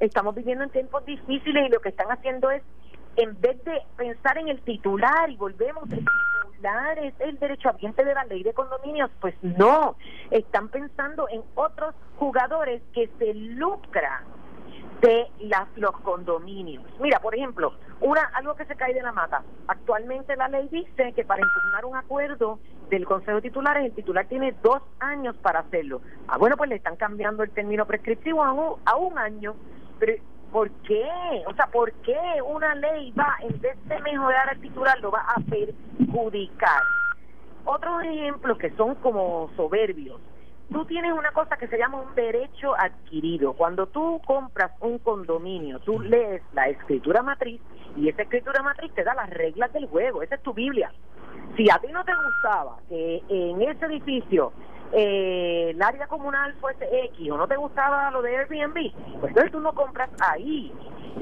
Estamos 0.00 0.34
viviendo 0.34 0.64
en 0.64 0.70
tiempos 0.70 1.04
difíciles 1.04 1.66
y 1.66 1.72
lo 1.72 1.80
que 1.80 1.90
están 1.90 2.10
haciendo 2.10 2.50
es, 2.50 2.62
en 3.16 3.40
vez 3.40 3.62
de 3.64 3.82
pensar 3.96 4.38
en 4.38 4.48
el 4.48 4.60
titular 4.62 5.30
y 5.30 5.36
volvemos, 5.36 5.84
el 5.90 6.04
titular 6.04 6.98
es 6.98 7.14
el 7.20 7.38
derecho 7.38 7.70
ambiente 7.70 8.04
de 8.04 8.14
la 8.14 8.24
ley 8.24 8.42
de 8.42 8.52
condominios, 8.52 9.10
pues 9.20 9.34
no, 9.42 9.96
están 10.30 10.68
pensando 10.68 11.28
en 11.30 11.42
otros 11.54 11.94
jugadores 12.18 12.82
que 12.92 13.10
se 13.18 13.34
lucran 13.34 14.24
de 15.00 15.26
las, 15.40 15.68
los 15.76 15.92
condominios. 16.00 16.84
Mira, 17.00 17.20
por 17.20 17.34
ejemplo, 17.34 17.74
una 18.00 18.22
algo 18.34 18.54
que 18.54 18.64
se 18.64 18.76
cae 18.76 18.94
de 18.94 19.02
la 19.02 19.12
mata. 19.12 19.42
Actualmente 19.68 20.36
la 20.36 20.48
ley 20.48 20.68
dice 20.70 21.12
que 21.12 21.24
para 21.24 21.42
impugnar 21.42 21.84
un 21.84 21.96
acuerdo 21.96 22.58
del 22.88 23.04
Consejo 23.04 23.36
de 23.36 23.42
Titulares, 23.42 23.84
el 23.84 23.94
titular 23.94 24.26
tiene 24.26 24.54
dos 24.62 24.82
años 25.00 25.36
para 25.38 25.60
hacerlo. 25.60 26.00
Ah, 26.28 26.38
bueno, 26.38 26.56
pues 26.56 26.70
le 26.70 26.76
están 26.76 26.96
cambiando 26.96 27.42
el 27.42 27.50
término 27.50 27.86
prescriptivo 27.86 28.42
a 28.42 28.52
un, 28.52 28.80
a 28.84 28.96
un 28.96 29.18
año. 29.18 29.54
Pero, 29.98 30.22
¿por 30.52 30.70
qué? 30.82 31.04
O 31.46 31.54
sea, 31.54 31.66
¿por 31.66 31.92
qué 32.02 32.18
una 32.44 32.74
ley 32.74 33.12
va, 33.12 33.36
en 33.40 33.60
vez 33.60 33.76
de 33.86 34.00
mejorar 34.00 34.50
al 34.50 34.60
titular, 34.60 34.98
lo 35.00 35.10
va 35.10 35.20
a 35.20 35.40
perjudicar? 35.40 36.86
Otros 37.64 38.02
ejemplos 38.04 38.58
que 38.58 38.70
son 38.76 38.94
como 38.96 39.50
soberbios 39.56 40.20
tú 40.72 40.84
tienes 40.84 41.12
una 41.12 41.30
cosa 41.32 41.56
que 41.56 41.68
se 41.68 41.78
llama 41.78 42.00
un 42.00 42.14
derecho 42.14 42.74
adquirido. 42.78 43.52
Cuando 43.54 43.86
tú 43.86 44.20
compras 44.26 44.72
un 44.80 44.98
condominio, 44.98 45.78
tú 45.80 46.00
lees 46.00 46.42
la 46.52 46.68
escritura 46.68 47.22
matriz 47.22 47.60
y 47.96 48.08
esa 48.08 48.22
escritura 48.22 48.62
matriz 48.62 48.92
te 48.94 49.04
da 49.04 49.14
las 49.14 49.30
reglas 49.30 49.72
del 49.72 49.86
juego. 49.86 50.22
Esa 50.22 50.36
es 50.36 50.42
tu 50.42 50.52
Biblia. 50.52 50.92
Si 51.56 51.70
a 51.70 51.78
ti 51.78 51.88
no 51.92 52.04
te 52.04 52.12
gustaba 52.14 52.78
que 52.88 53.22
en 53.28 53.62
ese 53.62 53.86
edificio 53.86 54.52
eh, 54.92 55.70
el 55.70 55.82
área 55.82 56.06
comunal 56.06 56.54
fuese 56.60 56.86
X 57.06 57.30
o 57.30 57.36
no 57.36 57.46
te 57.46 57.56
gustaba 57.56 58.10
lo 58.10 58.22
de 58.22 58.36
Airbnb, 58.36 58.92
pues 59.20 59.30
entonces 59.30 59.52
tú 59.52 59.60
no 59.60 59.72
compras 59.72 60.10
ahí. 60.20 60.72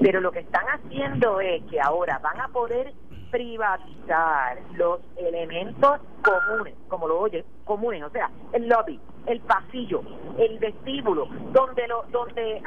Pero 0.01 0.21
lo 0.21 0.33
que 0.33 0.41
están 0.41 0.65
haciendo 0.67 1.41
es 1.41 1.63
que 1.71 1.81
ahora 1.81 2.19
van 2.19 2.41
a 2.41 2.49
poder 2.49 2.93
privatizar 3.31 4.59
los 4.75 5.01
elementos 5.17 6.01
comunes, 6.23 6.75
como 6.89 7.09
lo 7.09 7.21
oye, 7.21 7.45
comunes, 7.65 8.03
o 8.03 8.11
sea, 8.11 8.31
el 8.53 8.69
lobby, 8.69 9.01
el 9.27 9.41
pasillo, 9.41 10.03
el 10.39 10.59
vestíbulo, 10.59 11.27
donde 11.53 11.89
lo, 11.89 12.05
donde 12.11 12.63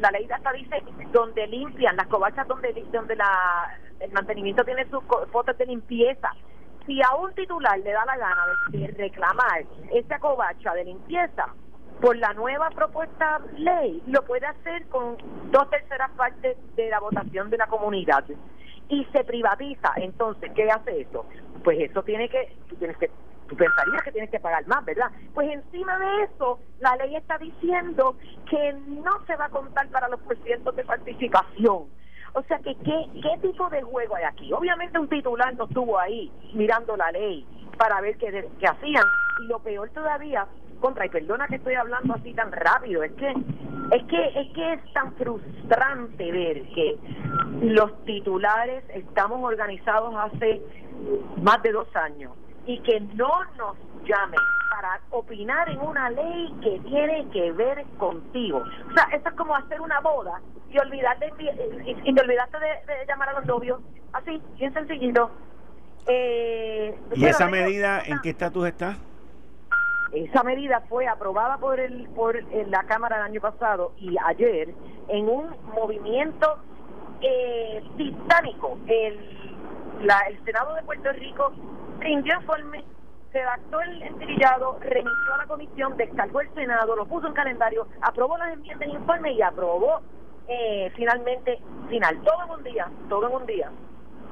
la 0.00 0.10
ley 0.10 0.28
hasta 0.30 0.52
dice 0.52 0.82
donde 1.12 1.46
limpian 1.48 1.96
las 1.96 2.06
cobachas 2.08 2.46
donde 2.46 2.72
donde 2.92 3.16
la 3.16 3.78
el 4.00 4.12
mantenimiento 4.12 4.64
tiene 4.64 4.88
sus 4.90 5.02
fotos 5.32 5.56
de 5.58 5.66
limpieza. 5.66 6.32
Si 6.86 7.02
a 7.02 7.16
un 7.16 7.34
titular 7.34 7.78
le 7.80 7.92
da 7.92 8.04
la 8.04 8.16
gana 8.16 8.46
de 8.70 8.86
reclamar 8.96 9.64
esa 9.92 10.18
covacha 10.20 10.72
de 10.74 10.84
limpieza, 10.84 11.52
por 12.00 12.16
la 12.16 12.32
nueva 12.34 12.70
propuesta 12.70 13.40
ley 13.56 14.02
lo 14.06 14.22
puede 14.24 14.46
hacer 14.46 14.86
con 14.88 15.16
dos 15.50 15.68
terceras 15.70 16.10
partes 16.12 16.56
de 16.76 16.90
la 16.90 17.00
votación 17.00 17.50
de 17.50 17.56
la 17.56 17.66
comunidad 17.66 18.24
y 18.88 19.04
se 19.06 19.24
privatiza. 19.24 19.92
Entonces, 19.96 20.52
¿qué 20.54 20.70
hace 20.70 21.00
eso? 21.00 21.26
Pues 21.64 21.78
eso 21.80 22.02
tiene 22.02 22.28
que, 22.28 22.56
tú 22.68 22.76
tienes 22.76 22.96
que, 22.98 23.10
tú 23.48 23.56
pensarías 23.56 24.02
que 24.02 24.12
tienes 24.12 24.30
que 24.30 24.40
pagar 24.40 24.66
más, 24.66 24.84
¿verdad? 24.84 25.10
Pues 25.34 25.50
encima 25.50 25.98
de 25.98 26.24
eso, 26.24 26.60
la 26.80 26.94
ley 26.96 27.16
está 27.16 27.38
diciendo 27.38 28.16
que 28.48 28.72
no 28.86 29.24
se 29.26 29.36
va 29.36 29.46
a 29.46 29.50
contar 29.50 29.88
para 29.88 30.08
los 30.08 30.20
porcientos 30.20 30.76
de 30.76 30.84
participación. 30.84 31.86
O 32.36 32.42
sea 32.42 32.58
que, 32.58 32.74
¿qué, 32.84 33.06
¿qué 33.22 33.38
tipo 33.40 33.66
de 33.70 33.80
juego 33.80 34.14
hay 34.14 34.24
aquí? 34.24 34.52
Obviamente 34.52 34.98
un 34.98 35.08
titular 35.08 35.56
no 35.56 35.64
estuvo 35.64 35.98
ahí 35.98 36.30
mirando 36.52 36.94
la 36.94 37.10
ley 37.10 37.46
para 37.78 37.98
ver 38.02 38.18
qué, 38.18 38.46
qué 38.60 38.66
hacían. 38.66 39.04
Y 39.42 39.46
lo 39.46 39.58
peor 39.60 39.88
todavía 39.88 40.46
contra 40.80 41.06
y 41.06 41.08
perdona 41.08 41.48
que 41.48 41.56
estoy 41.56 41.76
hablando 41.76 42.12
así 42.12 42.34
tan 42.34 42.52
rápido 42.52 43.02
es 43.02 43.12
que 43.12 43.30
es 43.30 44.04
que 44.04 44.26
es 44.38 44.52
que 44.52 44.72
es 44.74 44.92
tan 44.92 45.14
frustrante 45.14 46.30
ver 46.30 46.62
que 46.74 46.98
los 47.62 48.04
titulares 48.04 48.84
estamos 48.90 49.42
organizados 49.42 50.14
hace 50.14 50.60
más 51.40 51.62
de 51.62 51.72
dos 51.72 51.88
años 51.96 52.32
y 52.66 52.80
que 52.80 53.00
no 53.00 53.30
nos 53.56 53.78
llamen 54.04 54.40
para 54.68 55.00
opinar 55.08 55.70
en 55.70 55.80
una 55.80 56.10
ley 56.10 56.54
que 56.62 56.80
tiene 56.80 57.26
que 57.30 57.52
ver 57.52 57.82
contigo. 57.96 58.58
O 58.58 58.92
sea, 58.92 59.04
esto 59.16 59.30
es 59.30 59.34
como 59.36 59.56
hacer 59.56 59.80
una 59.80 60.00
boda 60.00 60.38
y 60.76 60.78
olvidarte, 60.78 61.32
y, 61.38 62.10
y 62.10 62.20
olvidarte 62.20 62.58
de, 62.58 63.06
llamar 63.06 63.30
a 63.30 63.32
los 63.34 63.46
novios, 63.46 63.80
así, 64.12 64.42
bien 64.56 64.72
sencillito. 64.74 65.30
Eh, 66.06 66.94
¿Y 67.14 67.24
esa 67.24 67.48
medida 67.48 68.02
en 68.04 68.20
qué 68.20 68.30
estatus 68.30 68.66
está? 68.68 68.96
Esa 70.12 70.42
medida 70.44 70.82
fue 70.88 71.08
aprobada 71.08 71.58
por 71.58 71.80
el 71.80 72.08
por 72.10 72.40
la 72.68 72.84
Cámara 72.84 73.16
el 73.16 73.22
año 73.22 73.40
pasado 73.40 73.92
y 73.98 74.16
ayer 74.24 74.72
en 75.08 75.28
un 75.28 75.56
movimiento 75.74 76.58
eh, 77.20 77.82
titánico. 77.96 78.78
El, 78.86 79.18
la, 80.06 80.20
el 80.28 80.42
Senado 80.44 80.74
de 80.74 80.82
Puerto 80.82 81.12
Rico 81.12 81.52
rindió 81.98 82.34
informe, 82.40 82.84
redactó 83.32 83.80
el 83.80 84.02
entrillado, 84.02 84.78
remitió 84.80 85.34
a 85.34 85.38
la 85.38 85.46
comisión, 85.46 85.96
descargó 85.96 86.40
el 86.40 86.54
Senado, 86.54 86.94
lo 86.94 87.06
puso 87.06 87.26
en 87.26 87.34
calendario, 87.34 87.88
aprobó 88.00 88.38
las 88.38 88.52
enmiendas 88.52 88.86
del 88.86 88.96
informe 88.96 89.32
y 89.32 89.42
aprobó 89.42 90.02
eh, 90.48 90.92
finalmente, 90.94 91.58
final, 91.88 92.20
todo 92.22 92.44
en 92.44 92.50
un 92.50 92.62
día, 92.64 92.88
todo 93.08 93.28
en 93.28 93.34
un 93.34 93.46
día. 93.46 93.70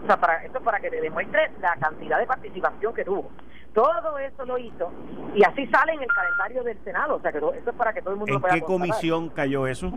O 0.03 0.07
sea, 0.07 0.19
para, 0.19 0.45
esto 0.45 0.59
es 0.59 0.65
para 0.65 0.81
que 0.81 0.91
te 0.91 1.01
demuestre 1.01 1.51
la 1.61 1.75
cantidad 1.77 2.19
de 2.19 2.27
participación 2.27 2.95
que 2.95 3.05
tuvo. 3.05 3.31
Todo 3.73 4.19
eso 4.19 4.45
lo 4.45 4.57
hizo 4.57 4.93
y 5.35 5.43
así 5.43 5.67
sale 5.67 5.95
en 5.95 6.03
el 6.03 6.09
calendario 6.09 6.63
del 6.63 6.79
Senado. 6.85 7.17
O 7.17 7.21
sea, 7.21 7.33
que 7.33 7.39
eso 7.39 7.53
es 7.53 7.77
para 7.77 7.93
que 7.93 8.03
todo 8.03 8.13
el 8.13 8.19
mundo 8.19 8.35
¿En 8.35 8.55
qué 8.55 8.61
comisión 8.61 9.31
cayó 9.31 9.67
eso? 9.67 9.93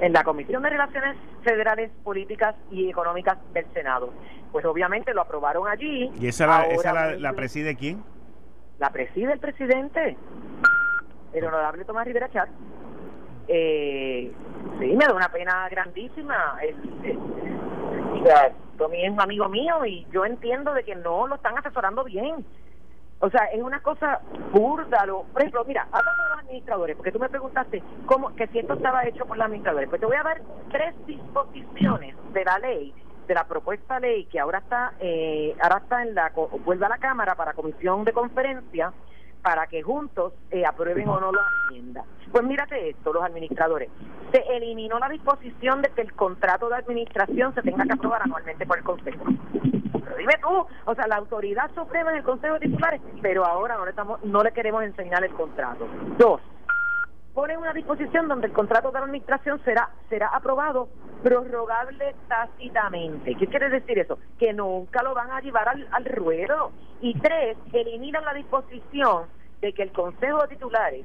En 0.00 0.12
la 0.12 0.22
Comisión 0.22 0.62
de 0.62 0.70
Relaciones 0.70 1.16
Federales, 1.42 1.90
Políticas 2.04 2.54
y 2.70 2.90
Económicas 2.90 3.38
del 3.52 3.66
Senado. 3.72 4.12
Pues 4.52 4.64
obviamente 4.64 5.12
lo 5.14 5.22
aprobaron 5.22 5.66
allí. 5.66 6.12
¿Y 6.20 6.28
esa, 6.28 6.46
la, 6.46 6.64
esa 6.66 7.16
la, 7.16 7.32
preside 7.32 7.74
quién? 7.74 8.04
La 8.78 8.90
preside 8.90 9.32
el 9.32 9.38
presidente, 9.40 10.16
el 11.32 11.44
honorable 11.44 11.84
Tomás 11.84 12.06
Rivera 12.06 12.30
Chat. 12.30 12.48
Eh, 13.48 14.32
sí, 14.84 14.96
me 14.96 15.06
da 15.06 15.14
una 15.14 15.28
pena 15.28 15.68
grandísima. 15.68 16.58
El, 16.62 16.74
o 18.20 18.24
sea, 18.24 18.52
Tommy 18.78 19.04
es 19.04 19.10
un 19.10 19.20
amigo 19.20 19.48
mío 19.48 19.84
y 19.86 20.06
yo 20.12 20.24
entiendo 20.24 20.72
de 20.74 20.84
que 20.84 20.94
no 20.94 21.26
lo 21.26 21.36
están 21.36 21.56
asesorando 21.58 22.04
bien. 22.04 22.44
O 23.20 23.30
sea, 23.30 23.44
es 23.46 23.62
una 23.62 23.80
cosa 23.80 24.20
burda. 24.52 25.06
Lo, 25.06 25.22
por 25.24 25.42
ejemplo, 25.42 25.64
mira, 25.66 25.86
hablando 25.90 26.22
de 26.22 26.28
los 26.28 26.38
administradores, 26.40 26.96
porque 26.96 27.12
tú 27.12 27.18
me 27.18 27.28
preguntaste 27.28 27.82
cómo 28.06 28.34
que 28.34 28.46
si 28.48 28.58
esto 28.58 28.74
estaba 28.74 29.06
hecho 29.06 29.24
por 29.24 29.36
los 29.36 29.46
administradores. 29.46 29.88
Pues 29.88 30.00
te 30.00 30.06
voy 30.06 30.16
a 30.16 30.22
dar 30.22 30.42
tres 30.70 30.94
disposiciones 31.06 32.16
de 32.32 32.44
la 32.44 32.58
ley, 32.58 32.92
de 33.26 33.34
la 33.34 33.44
propuesta 33.44 33.98
ley 34.00 34.26
que 34.26 34.40
ahora 34.40 34.58
está, 34.58 34.92
eh, 35.00 35.56
ahora 35.62 35.78
está 35.78 36.02
en 36.02 36.14
la, 36.14 36.32
vuelve 36.64 36.84
a 36.84 36.90
la 36.90 36.98
Cámara 36.98 37.34
para 37.34 37.54
comisión 37.54 38.04
de 38.04 38.12
conferencia 38.12 38.92
para 39.44 39.66
que 39.66 39.82
juntos 39.82 40.32
eh, 40.50 40.64
aprueben 40.64 41.06
o 41.06 41.20
no 41.20 41.30
la 41.30 41.42
enmienda. 41.68 42.02
Pues 42.32 42.42
mírate 42.44 42.88
esto, 42.88 43.12
los 43.12 43.22
administradores. 43.22 43.90
Se 44.32 44.38
eliminó 44.56 44.98
la 44.98 45.10
disposición 45.10 45.82
de 45.82 45.90
que 45.90 46.00
el 46.00 46.14
contrato 46.14 46.70
de 46.70 46.76
administración 46.76 47.54
se 47.54 47.60
tenga 47.60 47.84
que 47.84 47.92
aprobar 47.92 48.22
anualmente 48.22 48.64
por 48.64 48.78
el 48.78 48.84
Consejo. 48.84 49.22
Pero 49.52 50.16
dime 50.16 50.32
tú, 50.40 50.66
o 50.86 50.94
sea, 50.94 51.06
la 51.06 51.16
autoridad 51.16 51.70
suprema 51.74 52.12
es 52.12 52.18
el 52.18 52.24
Consejo 52.24 52.54
de 52.54 52.60
Titulares, 52.60 53.02
pero 53.20 53.44
ahora 53.44 53.76
no 53.76 53.84
le, 53.84 53.90
estamos, 53.90 54.24
no 54.24 54.42
le 54.42 54.52
queremos 54.52 54.82
enseñar 54.82 55.22
el 55.22 55.32
contrato. 55.34 55.86
Dos, 56.16 56.40
ponen 57.34 57.58
una 57.58 57.72
disposición 57.72 58.28
donde 58.28 58.46
el 58.46 58.52
contrato 58.52 58.92
de 58.92 58.98
administración 58.98 59.60
será 59.64 59.90
será 60.08 60.28
aprobado 60.28 60.88
prorrogable 61.22 62.14
tácitamente. 62.28 63.34
¿Qué 63.34 63.46
quiere 63.48 63.68
decir 63.70 63.98
eso? 63.98 64.18
Que 64.38 64.52
nunca 64.52 65.02
lo 65.02 65.14
van 65.14 65.30
a 65.30 65.40
llevar 65.40 65.68
al, 65.68 65.86
al 65.90 66.04
ruedo. 66.04 66.70
Y 67.00 67.18
tres, 67.18 67.56
eliminan 67.72 68.24
la 68.24 68.34
disposición 68.34 69.24
de 69.60 69.72
que 69.72 69.82
el 69.82 69.92
Consejo 69.92 70.42
de 70.42 70.48
Titulares 70.48 71.04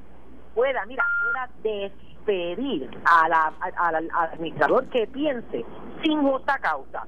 pueda, 0.54 0.84
mira, 0.86 1.04
pueda 1.22 1.48
despedir 1.62 2.90
a 3.04 3.28
la, 3.28 3.52
al 3.76 4.10
administrador 4.12 4.86
que 4.86 5.06
piense 5.06 5.64
sin 6.02 6.22
justa 6.22 6.58
causa. 6.58 7.06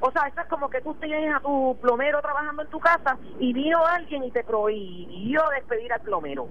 O 0.00 0.10
sea, 0.10 0.26
eso 0.26 0.40
es 0.40 0.46
como 0.48 0.68
que 0.68 0.80
tú 0.80 0.94
tienes 0.94 1.34
a 1.34 1.40
tu 1.40 1.76
plomero 1.80 2.20
trabajando 2.22 2.62
en 2.62 2.68
tu 2.68 2.80
casa 2.80 3.18
y 3.38 3.52
vino 3.52 3.84
alguien 3.86 4.24
y 4.24 4.30
te 4.30 4.42
prohibió 4.42 5.42
despedir 5.50 5.92
al 5.92 6.00
plomero 6.00 6.48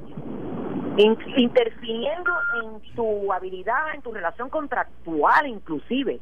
interfiriendo 0.98 2.32
en 2.62 2.96
tu 2.96 3.32
habilidad, 3.32 3.96
en 3.96 4.02
tu 4.02 4.12
relación 4.12 4.50
contractual 4.50 5.48
inclusive. 5.48 6.20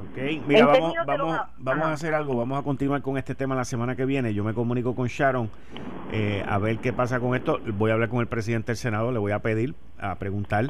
Ok, 0.00 0.46
mira, 0.46 0.66
vamos, 0.66 0.94
vamos, 1.06 1.40
vamos 1.58 1.86
a 1.86 1.92
hacer 1.92 2.14
algo, 2.14 2.34
vamos 2.34 2.58
a 2.58 2.62
continuar 2.62 3.02
con 3.02 3.18
este 3.18 3.34
tema 3.34 3.54
la 3.54 3.66
semana 3.66 3.96
que 3.96 4.06
viene. 4.06 4.32
Yo 4.32 4.42
me 4.44 4.54
comunico 4.54 4.94
con 4.94 5.08
Sharon 5.08 5.50
eh, 6.12 6.42
a 6.48 6.58
ver 6.58 6.78
qué 6.78 6.92
pasa 6.92 7.20
con 7.20 7.34
esto. 7.34 7.60
Voy 7.74 7.90
a 7.90 7.94
hablar 7.94 8.08
con 8.08 8.20
el 8.20 8.26
presidente 8.26 8.68
del 8.68 8.76
Senado, 8.76 9.12
le 9.12 9.18
voy 9.18 9.32
a 9.32 9.40
pedir, 9.40 9.74
a 10.00 10.14
preguntar 10.16 10.66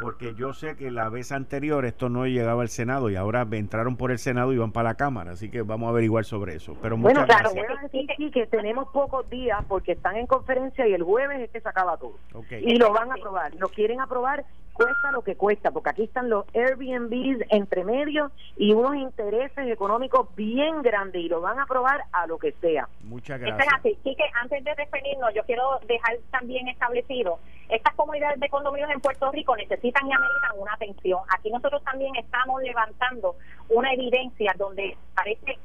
porque 0.00 0.34
yo 0.34 0.52
sé 0.52 0.76
que 0.76 0.90
la 0.90 1.08
vez 1.08 1.32
anterior 1.32 1.84
esto 1.86 2.08
no 2.08 2.26
llegaba 2.26 2.62
al 2.62 2.68
Senado 2.68 3.08
y 3.10 3.16
ahora 3.16 3.46
entraron 3.52 3.96
por 3.96 4.10
el 4.10 4.18
Senado 4.18 4.52
y 4.52 4.58
van 4.58 4.72
para 4.72 4.90
la 4.90 4.94
Cámara, 4.94 5.32
así 5.32 5.50
que 5.50 5.62
vamos 5.62 5.86
a 5.86 5.90
averiguar 5.90 6.24
sobre 6.24 6.54
eso. 6.54 6.76
Pero 6.82 6.96
bueno, 6.96 7.24
claro, 7.24 7.50
voy 7.50 7.60
a 7.60 7.82
decir 7.82 8.30
que 8.30 8.46
tenemos 8.46 8.88
pocos 8.88 9.28
días 9.30 9.64
porque 9.68 9.92
están 9.92 10.16
en 10.16 10.26
conferencia 10.26 10.86
y 10.86 10.92
el 10.92 11.02
jueves 11.02 11.40
es 11.40 11.50
que 11.50 11.60
se 11.60 11.68
acaba 11.68 11.96
todo. 11.96 12.18
Y 12.50 12.76
lo 12.76 12.92
van 12.92 13.10
a 13.10 13.14
aprobar, 13.14 13.54
lo 13.54 13.68
quieren 13.68 14.00
aprobar 14.00 14.44
cuesta 14.76 15.10
lo 15.10 15.22
que 15.22 15.36
cuesta, 15.36 15.70
porque 15.70 15.90
aquí 15.90 16.04
están 16.04 16.28
los 16.28 16.44
Airbnbs 16.54 17.46
entre 17.50 17.84
medios 17.84 18.30
y 18.56 18.72
unos 18.72 18.96
intereses 18.96 19.68
económicos 19.68 20.28
bien 20.36 20.82
grandes 20.82 21.22
y 21.22 21.28
lo 21.28 21.40
van 21.40 21.58
a 21.58 21.62
aprobar 21.62 22.02
a 22.12 22.26
lo 22.26 22.38
que 22.38 22.52
sea. 22.60 22.88
Muchas 23.02 23.40
gracias. 23.40 23.68
así. 23.78 23.96
que 24.04 24.24
antes 24.34 24.62
de 24.62 24.74
despedirnos, 24.74 25.32
yo 25.34 25.42
quiero 25.44 25.80
dejar 25.88 26.16
también 26.30 26.68
establecido, 26.68 27.38
estas 27.68 27.94
comunidades 27.94 28.38
de 28.38 28.48
condominios 28.66 28.90
en 28.90 29.00
Puerto 29.00 29.30
Rico 29.30 29.56
necesitan 29.56 30.08
y 30.08 30.12
ameritan 30.12 30.58
una 30.58 30.74
atención. 30.74 31.20
Aquí 31.28 31.50
nosotros 31.50 31.82
también 31.84 32.14
estamos 32.16 32.60
levantando 32.62 33.36
una 33.68 33.92
evidencia 33.92 34.54
donde 34.58 34.96
parece 35.14 35.58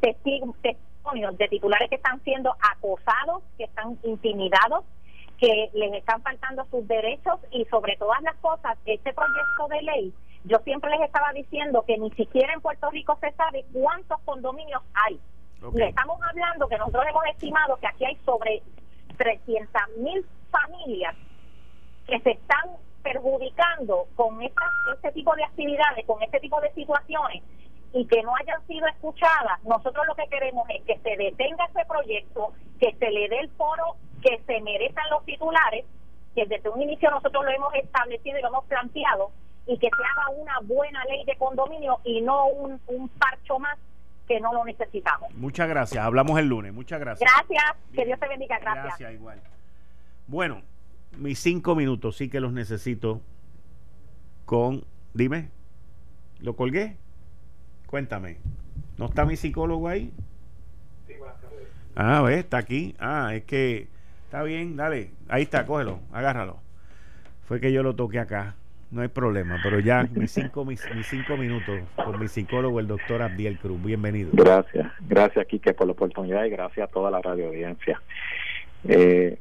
testimonios 0.00 1.36
de 1.36 1.48
titulares 1.48 1.88
que 1.88 1.96
están 1.96 2.22
siendo 2.22 2.54
acosados, 2.60 3.42
que 3.56 3.64
están 3.64 3.98
intimidados, 4.04 4.84
que 5.38 5.70
les 5.72 5.92
están 5.94 6.22
faltando 6.22 6.64
sus 6.70 6.86
derechos 6.86 7.40
y 7.50 7.64
sobre 7.66 7.96
todas 7.96 8.22
las 8.22 8.36
cosas, 8.36 8.78
este 8.86 9.12
proyecto 9.12 9.68
de 9.68 9.82
ley, 9.82 10.14
yo 10.44 10.58
siempre 10.58 10.90
les 10.90 11.00
estaba 11.00 11.32
diciendo 11.32 11.84
que 11.86 11.98
ni 11.98 12.10
siquiera 12.12 12.52
en 12.52 12.60
Puerto 12.60 12.88
Rico 12.90 13.18
se 13.20 13.32
sabe 13.32 13.64
cuántos 13.72 14.20
condominios 14.20 14.82
hay. 14.94 15.20
Y 15.74 15.82
estamos 15.82 16.20
hablando 16.22 16.68
que 16.68 16.78
nosotros 16.78 17.04
hemos 17.08 17.24
estimado 17.26 17.76
que 17.78 17.88
aquí 17.88 18.04
hay 18.04 18.16
sobre 18.24 18.62
300 19.16 19.82
mil 19.98 20.24
familias 20.50 21.16
que 22.08 22.18
se 22.20 22.30
están 22.30 22.70
perjudicando 23.02 24.06
con 24.16 24.42
este 24.42 25.12
tipo 25.12 25.34
de 25.36 25.44
actividades, 25.44 26.04
con 26.06 26.22
este 26.22 26.40
tipo 26.40 26.60
de 26.60 26.72
situaciones 26.72 27.42
y 27.92 28.06
que 28.06 28.22
no 28.22 28.34
hayan 28.36 28.66
sido 28.66 28.86
escuchadas, 28.86 29.62
nosotros 29.64 30.06
lo 30.06 30.14
que 30.14 30.26
queremos 30.28 30.68
es 30.70 30.82
que 30.84 30.98
se 30.98 31.16
detenga 31.16 31.64
ese 31.66 31.84
proyecto, 31.86 32.52
que 32.80 32.94
se 32.98 33.10
le 33.10 33.28
dé 33.28 33.40
el 33.40 33.50
foro 33.50 33.96
que 34.22 34.40
se 34.46 34.60
merecen 34.60 35.04
los 35.10 35.24
titulares, 35.24 35.84
que 36.34 36.44
desde 36.46 36.68
un 36.68 36.82
inicio 36.82 37.10
nosotros 37.10 37.44
lo 37.44 37.50
hemos 37.50 37.74
establecido 37.74 38.38
y 38.38 38.42
lo 38.42 38.48
hemos 38.48 38.64
planteado, 38.64 39.30
y 39.66 39.78
que 39.78 39.88
se 39.88 40.02
haga 40.02 40.30
una 40.30 40.58
buena 40.62 41.04
ley 41.04 41.24
de 41.24 41.36
condominio 41.36 42.00
y 42.04 42.20
no 42.20 42.46
un, 42.46 42.80
un 42.88 43.08
parcho 43.10 43.58
más 43.58 43.78
que 44.26 44.40
no 44.40 44.52
lo 44.52 44.64
necesitamos. 44.64 45.32
Muchas 45.34 45.68
gracias, 45.68 46.04
hablamos 46.04 46.38
el 46.38 46.46
lunes, 46.46 46.72
muchas 46.74 47.00
gracias. 47.00 47.30
Gracias, 47.30 47.76
que 47.94 48.04
Dios 48.04 48.18
te 48.20 48.28
bendiga, 48.28 48.58
gracias. 48.58 48.84
Gracias, 48.84 49.12
igual. 49.12 49.40
Bueno, 50.26 50.62
mis 51.18 51.38
cinco 51.38 51.74
minutos 51.74 52.16
sí 52.16 52.28
que 52.28 52.40
los 52.40 52.52
necesito 52.52 53.20
con, 54.44 54.84
dime, 55.14 55.50
¿lo 56.40 56.56
colgué? 56.56 56.96
Cuéntame, 57.86 58.38
¿no 58.96 59.06
está 59.06 59.24
mi 59.24 59.36
psicólogo 59.36 59.88
ahí? 59.88 60.12
Sí, 61.06 61.14
buenas 61.18 61.40
tardes. 61.40 61.68
Ah, 61.96 62.22
ve, 62.22 62.38
está 62.38 62.58
aquí. 62.58 62.94
Ah, 62.98 63.34
es 63.34 63.44
que 63.44 63.88
Está 64.28 64.42
bien, 64.42 64.76
dale. 64.76 65.12
Ahí 65.30 65.44
está, 65.44 65.64
cógelo, 65.64 66.00
agárralo. 66.12 66.58
Fue 67.46 67.62
que 67.62 67.72
yo 67.72 67.82
lo 67.82 67.94
toqué 67.94 68.18
acá. 68.18 68.56
No 68.90 69.00
hay 69.00 69.08
problema, 69.08 69.58
pero 69.62 69.80
ya 69.80 70.02
mis 70.14 70.32
cinco, 70.32 70.66
mis, 70.66 70.86
cinco 71.04 71.38
minutos 71.38 71.80
con 71.96 72.20
mi 72.20 72.28
psicólogo, 72.28 72.78
el 72.78 72.88
doctor 72.88 73.22
Abdiel 73.22 73.58
Cruz. 73.58 73.82
Bienvenido. 73.82 74.28
Gracias, 74.34 74.92
gracias, 75.08 75.46
Quique, 75.46 75.72
por 75.72 75.86
la 75.86 75.94
oportunidad 75.94 76.44
y 76.44 76.50
gracias 76.50 76.90
a 76.90 76.92
toda 76.92 77.10
la 77.10 77.22
radio 77.22 77.46
audiencia. 77.46 78.02
Eh, 78.86 79.38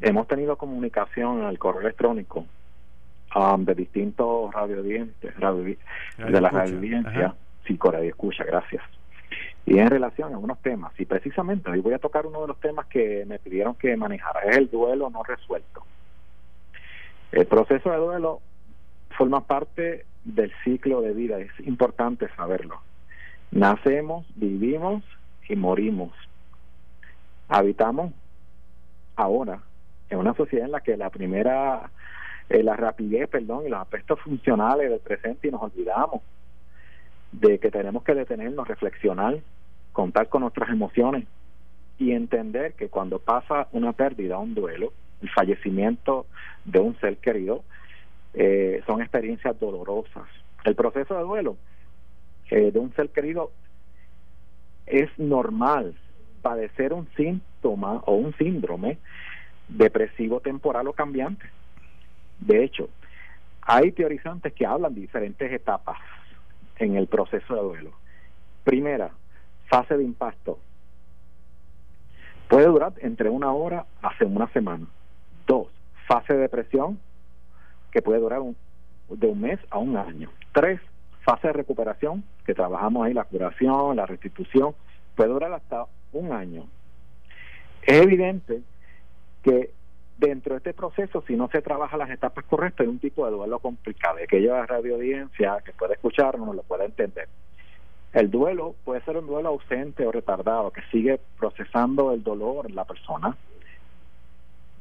hemos 0.00 0.26
tenido 0.26 0.56
comunicación 0.56 1.42
al 1.42 1.58
correo 1.58 1.82
electrónico 1.82 2.46
um, 3.34 3.64
de 3.64 3.74
distintos 3.74 4.52
radio, 4.52 4.82
radio 5.38 5.76
de 6.18 6.40
la 6.40 6.48
radio 6.48 6.76
audiencia. 6.76 7.34
Sí, 7.66 7.78
Radio 7.80 8.08
Escucha, 8.08 8.44
gracias 8.44 8.82
y 9.66 9.78
en 9.78 9.88
relación 9.88 10.34
a 10.34 10.38
unos 10.38 10.58
temas. 10.60 10.92
Y 10.98 11.04
precisamente 11.04 11.70
hoy 11.70 11.80
voy 11.80 11.94
a 11.94 11.98
tocar 11.98 12.26
uno 12.26 12.40
de 12.42 12.48
los 12.48 12.60
temas 12.60 12.86
que 12.86 13.24
me 13.26 13.38
pidieron 13.38 13.74
que 13.74 13.96
manejara, 13.96 14.40
es 14.40 14.56
el 14.56 14.70
duelo 14.70 15.10
no 15.10 15.22
resuelto. 15.22 15.84
El 17.32 17.46
proceso 17.46 17.90
de 17.90 17.98
duelo 17.98 18.40
forma 19.16 19.46
parte 19.46 20.06
del 20.24 20.52
ciclo 20.64 21.00
de 21.02 21.12
vida, 21.12 21.38
es 21.38 21.50
importante 21.60 22.28
saberlo. 22.36 22.80
Nacemos, 23.52 24.26
vivimos 24.34 25.04
y 25.48 25.56
morimos. 25.56 26.12
Habitamos 27.48 28.12
ahora 29.16 29.60
en 30.10 30.18
una 30.18 30.34
sociedad 30.34 30.66
en 30.66 30.72
la 30.72 30.80
que 30.80 30.96
la 30.96 31.10
primera, 31.10 31.90
eh, 32.48 32.62
la 32.62 32.76
rapidez, 32.76 33.28
perdón, 33.28 33.66
y 33.66 33.70
los 33.70 33.80
aspectos 33.80 34.20
funcionales 34.20 34.90
del 34.90 35.00
presente 35.00 35.48
y 35.48 35.50
nos 35.50 35.62
olvidamos 35.62 36.20
de 37.32 37.58
que 37.58 37.70
tenemos 37.70 38.02
que 38.02 38.14
detenernos, 38.14 38.66
reflexionar, 38.66 39.38
contar 39.92 40.28
con 40.28 40.42
nuestras 40.42 40.68
emociones 40.70 41.26
y 41.98 42.12
entender 42.12 42.72
que 42.74 42.88
cuando 42.88 43.18
pasa 43.18 43.68
una 43.72 43.92
pérdida, 43.92 44.38
un 44.38 44.54
duelo, 44.54 44.92
el 45.22 45.30
fallecimiento 45.30 46.26
de 46.64 46.80
un 46.80 46.98
ser 46.98 47.18
querido, 47.18 47.62
eh, 48.34 48.82
son 48.86 49.00
experiencias 49.00 49.58
dolorosas. 49.60 50.24
El 50.64 50.74
proceso 50.74 51.14
de 51.14 51.22
duelo 51.22 51.56
eh, 52.50 52.70
de 52.72 52.78
un 52.78 52.92
ser 52.94 53.10
querido 53.10 53.52
es 54.86 55.10
normal 55.18 55.94
padecer 56.42 56.92
un 56.92 57.06
síntoma 57.16 58.02
o 58.06 58.14
un 58.14 58.34
síndrome 58.36 58.98
depresivo 59.70 60.40
temporal 60.40 60.88
o 60.88 60.92
cambiante. 60.92 61.46
De 62.40 62.64
hecho, 62.64 62.88
hay 63.62 63.92
teorizantes 63.92 64.52
que 64.52 64.66
hablan 64.66 64.94
de 64.94 65.02
diferentes 65.02 65.52
etapas 65.52 65.98
en 66.78 66.96
el 66.96 67.06
proceso 67.06 67.54
de 67.54 67.60
duelo. 67.60 67.92
Primera, 68.64 69.10
fase 69.68 69.96
de 69.96 70.04
impacto. 70.04 70.58
Puede 72.48 72.66
durar 72.66 72.94
entre 72.98 73.28
una 73.28 73.52
hora 73.52 73.86
hasta 74.02 74.24
una 74.24 74.48
semana. 74.48 74.86
Dos, 75.46 75.68
fase 76.08 76.34
de 76.34 76.40
depresión, 76.40 76.98
que 77.92 78.02
puede 78.02 78.20
durar 78.20 78.40
de 79.08 79.26
un 79.26 79.40
mes 79.40 79.60
a 79.70 79.78
un 79.78 79.96
año. 79.96 80.30
Tres, 80.52 80.80
fase 81.22 81.48
de 81.48 81.52
recuperación, 81.52 82.24
que 82.44 82.54
trabajamos 82.54 83.06
ahí 83.06 83.14
la 83.14 83.24
curación, 83.24 83.96
la 83.96 84.06
restitución, 84.06 84.74
puede 85.14 85.30
durar 85.30 85.52
hasta 85.52 85.86
un 86.12 86.32
año. 86.32 86.64
Es 87.82 88.02
evidente 88.02 88.62
que 89.42 89.70
dentro 90.18 90.52
de 90.52 90.58
este 90.58 90.74
proceso, 90.74 91.22
si 91.26 91.34
no 91.34 91.48
se 91.48 91.62
trabaja 91.62 91.96
las 91.96 92.10
etapas 92.10 92.44
correctas, 92.44 92.84
hay 92.84 92.92
un 92.92 92.98
tipo 92.98 93.24
de 93.24 93.32
duelo 93.32 93.58
complicado. 93.58 94.18
Aquella 94.22 94.66
radio 94.66 94.96
audiencia 94.96 95.58
que 95.64 95.72
puede 95.72 95.94
escucharnos 95.94 96.54
lo 96.54 96.62
puede 96.62 96.84
entender. 96.84 97.28
El 98.12 98.30
duelo 98.30 98.74
puede 98.84 99.00
ser 99.02 99.16
un 99.16 99.26
duelo 99.26 99.50
ausente 99.50 100.06
o 100.06 100.12
retardado, 100.12 100.72
que 100.72 100.82
sigue 100.90 101.20
procesando 101.38 102.12
el 102.12 102.22
dolor 102.22 102.66
en 102.68 102.74
la 102.74 102.84
persona. 102.84 103.36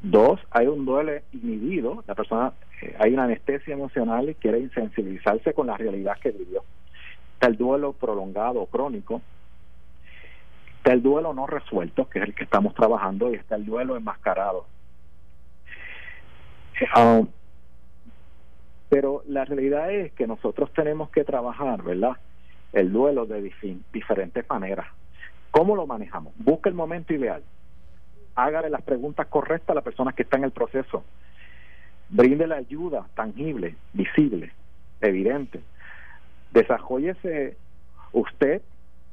Dos, 0.02 0.40
hay 0.50 0.68
un 0.68 0.86
duelo 0.86 1.12
inhibido, 1.32 2.04
la 2.08 2.16
persona, 2.16 2.54
eh, 2.82 2.96
hay 3.00 3.14
una 3.14 3.26
anestesia 3.26 3.74
emocional 3.74 4.30
y 4.30 4.36
quiere 4.36 4.60
insensibilizarse 4.60 5.54
con 5.54 5.68
la 5.68 5.78
realidad 5.78 6.18
que 6.22 6.32
vivió. 6.32 6.64
Está 7.34 7.48
el 7.48 7.58
duelo 7.58 7.94
prolongado 7.94 8.62
o 8.62 8.66
crónico. 8.66 9.22
El 10.90 11.04
duelo 11.04 11.34
no 11.34 11.46
resuelto, 11.46 12.10
que 12.10 12.20
es 12.20 12.26
el 12.26 12.34
que 12.34 12.44
estamos 12.44 12.74
trabajando, 12.74 13.32
y 13.32 13.36
está 13.36 13.56
el 13.56 13.66
duelo 13.66 13.96
enmascarado, 13.96 14.66
Ah, 16.94 17.22
pero 18.90 19.24
la 19.28 19.46
realidad 19.46 19.92
es 19.92 20.12
que 20.14 20.26
nosotros 20.28 20.72
tenemos 20.74 21.10
que 21.10 21.24
trabajar, 21.24 21.84
¿verdad? 21.84 22.18
El 22.74 22.92
duelo 22.92 23.26
de 23.26 23.52
diferentes 23.94 24.50
maneras. 24.50 24.88
¿Cómo 25.52 25.76
lo 25.76 25.86
manejamos? 25.86 26.34
Busca 26.38 26.70
el 26.70 26.76
momento 26.76 27.14
ideal. 27.14 27.44
Hágale 28.36 28.70
las 28.70 28.82
preguntas 28.82 29.28
correctas 29.28 29.72
a 29.72 29.76
la 29.76 29.82
persona 29.82 30.14
que 30.14 30.24
está 30.24 30.38
en 30.38 30.46
el 30.46 30.52
proceso. 30.52 31.04
Brinde 32.10 32.48
la 32.48 32.56
ayuda 32.56 33.08
tangible, 33.14 33.76
visible, 33.94 34.54
evidente. 35.02 35.62
Desarrollese 36.52 37.58
usted 38.14 38.62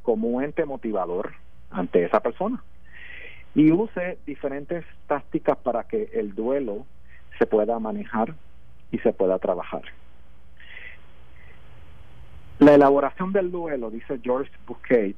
como 0.02 0.28
un 0.28 0.44
ente 0.44 0.64
motivador 0.64 1.32
ante 1.70 2.04
esa 2.04 2.20
persona. 2.20 2.62
Y 3.54 3.72
use 3.72 4.18
diferentes 4.26 4.84
tácticas 5.06 5.56
para 5.58 5.84
que 5.84 6.10
el 6.12 6.34
duelo 6.34 6.86
se 7.38 7.46
pueda 7.46 7.78
manejar 7.78 8.34
y 8.90 8.98
se 8.98 9.12
pueda 9.12 9.38
trabajar. 9.38 9.82
La 12.58 12.74
elaboración 12.74 13.32
del 13.32 13.50
duelo, 13.50 13.90
dice 13.90 14.18
George 14.22 14.50
Bouquet, 14.66 15.14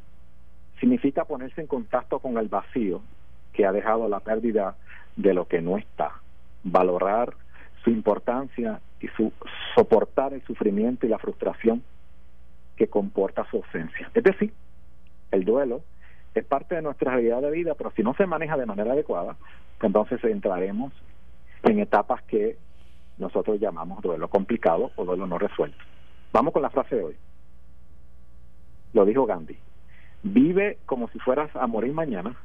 significa 0.81 1.25
ponerse 1.25 1.61
en 1.61 1.67
contacto 1.67 2.19
con 2.19 2.37
el 2.39 2.49
vacío 2.49 3.01
que 3.53 3.67
ha 3.67 3.73
dejado 3.73 4.09
la 4.09 4.21
pérdida 4.21 4.77
de 5.17 5.35
lo 5.35 5.47
que 5.47 5.61
no 5.61 5.77
está, 5.77 6.13
valorar 6.65 7.35
su 7.83 7.91
importancia 7.91 8.81
y 9.01 9.09
su 9.09 9.33
soportar 9.75 10.33
el 10.33 10.43
sufrimiento 10.43 11.07
y 11.07 11.09
la 11.09 11.19
frustración 11.19 11.83
que 12.77 12.89
comporta 12.89 13.47
su 13.51 13.59
ausencia. 13.59 14.11
Es 14.15 14.23
decir, 14.23 14.53
el 15.31 15.45
duelo 15.45 15.83
es 16.35 16.45
parte 16.45 16.74
de 16.74 16.83
nuestra 16.83 17.12
realidad 17.12 17.43
de 17.43 17.51
vida, 17.51 17.74
pero 17.74 17.91
si 17.93 18.03
no 18.03 18.14
se 18.14 18.26
maneja 18.26 18.57
de 18.57 18.66
manera 18.66 18.93
adecuada, 18.93 19.37
pues 19.79 19.89
entonces 19.89 20.22
entraremos 20.24 20.93
en 21.62 21.81
etapas 21.81 22.22
que 22.22 22.57
nosotros 23.18 23.59
llamamos 23.61 24.03
duelo 24.03 24.29
complicado 24.29 24.93
o 24.97 25.05
duelo 25.05 25.26
no 25.26 25.39
resuelto. 25.39 25.79
Vamos 26.33 26.53
con 26.53 26.62
la 26.62 26.70
frase 26.70 26.97
de 26.97 27.05
hoy. 27.05 27.16
Lo 28.93 29.05
dijo 29.05 29.26
Gandhi. 29.26 29.59
Vive 30.22 30.79
como 30.87 31.09
si 31.09 31.18
fueras 31.18 31.55
a 31.57 31.66
morir 31.66 31.93
mañana. 31.93 32.37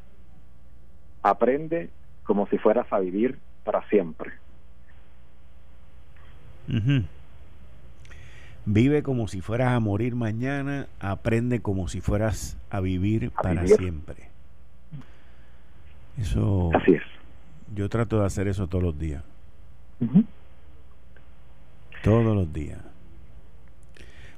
Aprende 1.21 1.89
como 2.23 2.47
si 2.47 2.57
fueras 2.57 2.91
a 2.91 2.99
vivir 2.99 3.39
para 3.63 3.87
siempre. 3.89 4.31
Vive 8.65 9.03
como 9.03 9.27
si 9.27 9.41
fueras 9.41 9.73
a 9.73 9.79
morir 9.79 10.15
mañana, 10.15 10.87
aprende 10.99 11.59
como 11.59 11.87
si 11.89 11.99
fueras 11.99 12.57
a 12.69 12.79
vivir 12.79 13.31
para 13.31 13.67
siempre. 13.67 14.29
Eso. 16.17 16.71
Así 16.73 16.93
es. 16.93 17.03
Yo 17.75 17.89
trato 17.89 18.19
de 18.19 18.25
hacer 18.25 18.47
eso 18.47 18.67
todos 18.67 18.83
los 18.83 18.97
días. 18.97 19.23
Todos 22.03 22.35
los 22.35 22.53
días. 22.53 22.79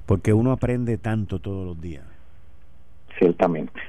Porque 0.05 0.33
uno 0.33 0.51
aprende 0.51 0.97
tanto 0.97 1.39
todos 1.39 1.65
los 1.65 1.79
días. 1.79 2.05
Ciertamente. 3.17 3.79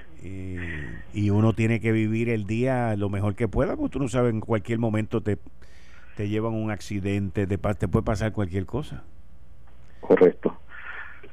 y 1.15 1.31
uno 1.31 1.53
tiene 1.53 1.81
que 1.81 1.93
vivir 1.93 2.29
el 2.29 2.47
día 2.47 2.95
lo 2.97 3.09
mejor 3.09 3.37
que 3.37 3.49
pueda, 3.49 3.77
porque 3.77 3.93
tú 3.93 3.99
no 4.01 4.09
sabes, 4.09 4.35
en 4.35 4.41
cualquier 4.41 4.79
momento 4.79 5.21
te, 5.21 5.39
te 6.17 6.29
llevan 6.29 6.55
un 6.55 6.71
accidente, 6.71 7.47
te, 7.47 7.57
te 7.59 7.89
puede 7.89 8.05
pasar 8.05 8.33
cualquier 8.33 8.67
cosa. 8.67 9.05
Correcto. 10.07 10.57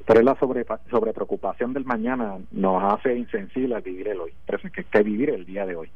Pero 0.05 0.21
la 0.21 0.35
sobre, 0.35 0.65
sobre 0.89 1.13
preocupación 1.13 1.73
del 1.73 1.85
mañana 1.85 2.37
nos 2.51 2.93
hace 2.93 3.15
insensible 3.15 3.75
a 3.75 3.79
vivir 3.79 4.09
el 4.09 4.19
hoy. 4.19 4.33
Pero 4.45 4.59
que, 4.59 4.83
que 4.83 5.03
vivir 5.03 5.29
el 5.29 5.45
día 5.45 5.65
de 5.65 5.75
hoy. 5.75 5.89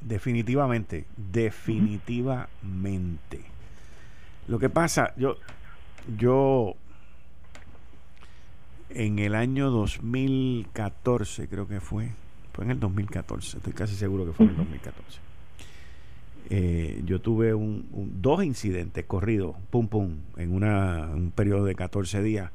Definitivamente, 0.00 1.04
definitivamente. 1.16 3.40
Lo 4.48 4.58
que 4.58 4.68
pasa, 4.68 5.14
yo, 5.16 5.36
yo 6.18 6.74
en 8.90 9.18
el 9.18 9.34
año 9.34 9.70
2014, 9.70 11.48
creo 11.48 11.66
que 11.66 11.80
fue, 11.80 12.10
fue 12.52 12.64
en 12.64 12.72
el 12.72 12.80
2014, 12.80 13.58
estoy 13.58 13.72
casi 13.72 13.94
seguro 13.94 14.26
que 14.26 14.32
fue 14.32 14.46
en 14.46 14.50
el 14.50 14.56
2014. 14.58 15.23
Eh, 16.50 17.02
yo 17.06 17.20
tuve 17.20 17.54
un, 17.54 17.88
dos 18.20 18.44
incidentes 18.44 19.04
corridos, 19.06 19.56
pum, 19.70 19.88
pum, 19.88 20.16
en 20.36 20.52
una, 20.52 21.10
un 21.14 21.30
periodo 21.30 21.64
de 21.64 21.74
14 21.74 22.22
días, 22.22 22.50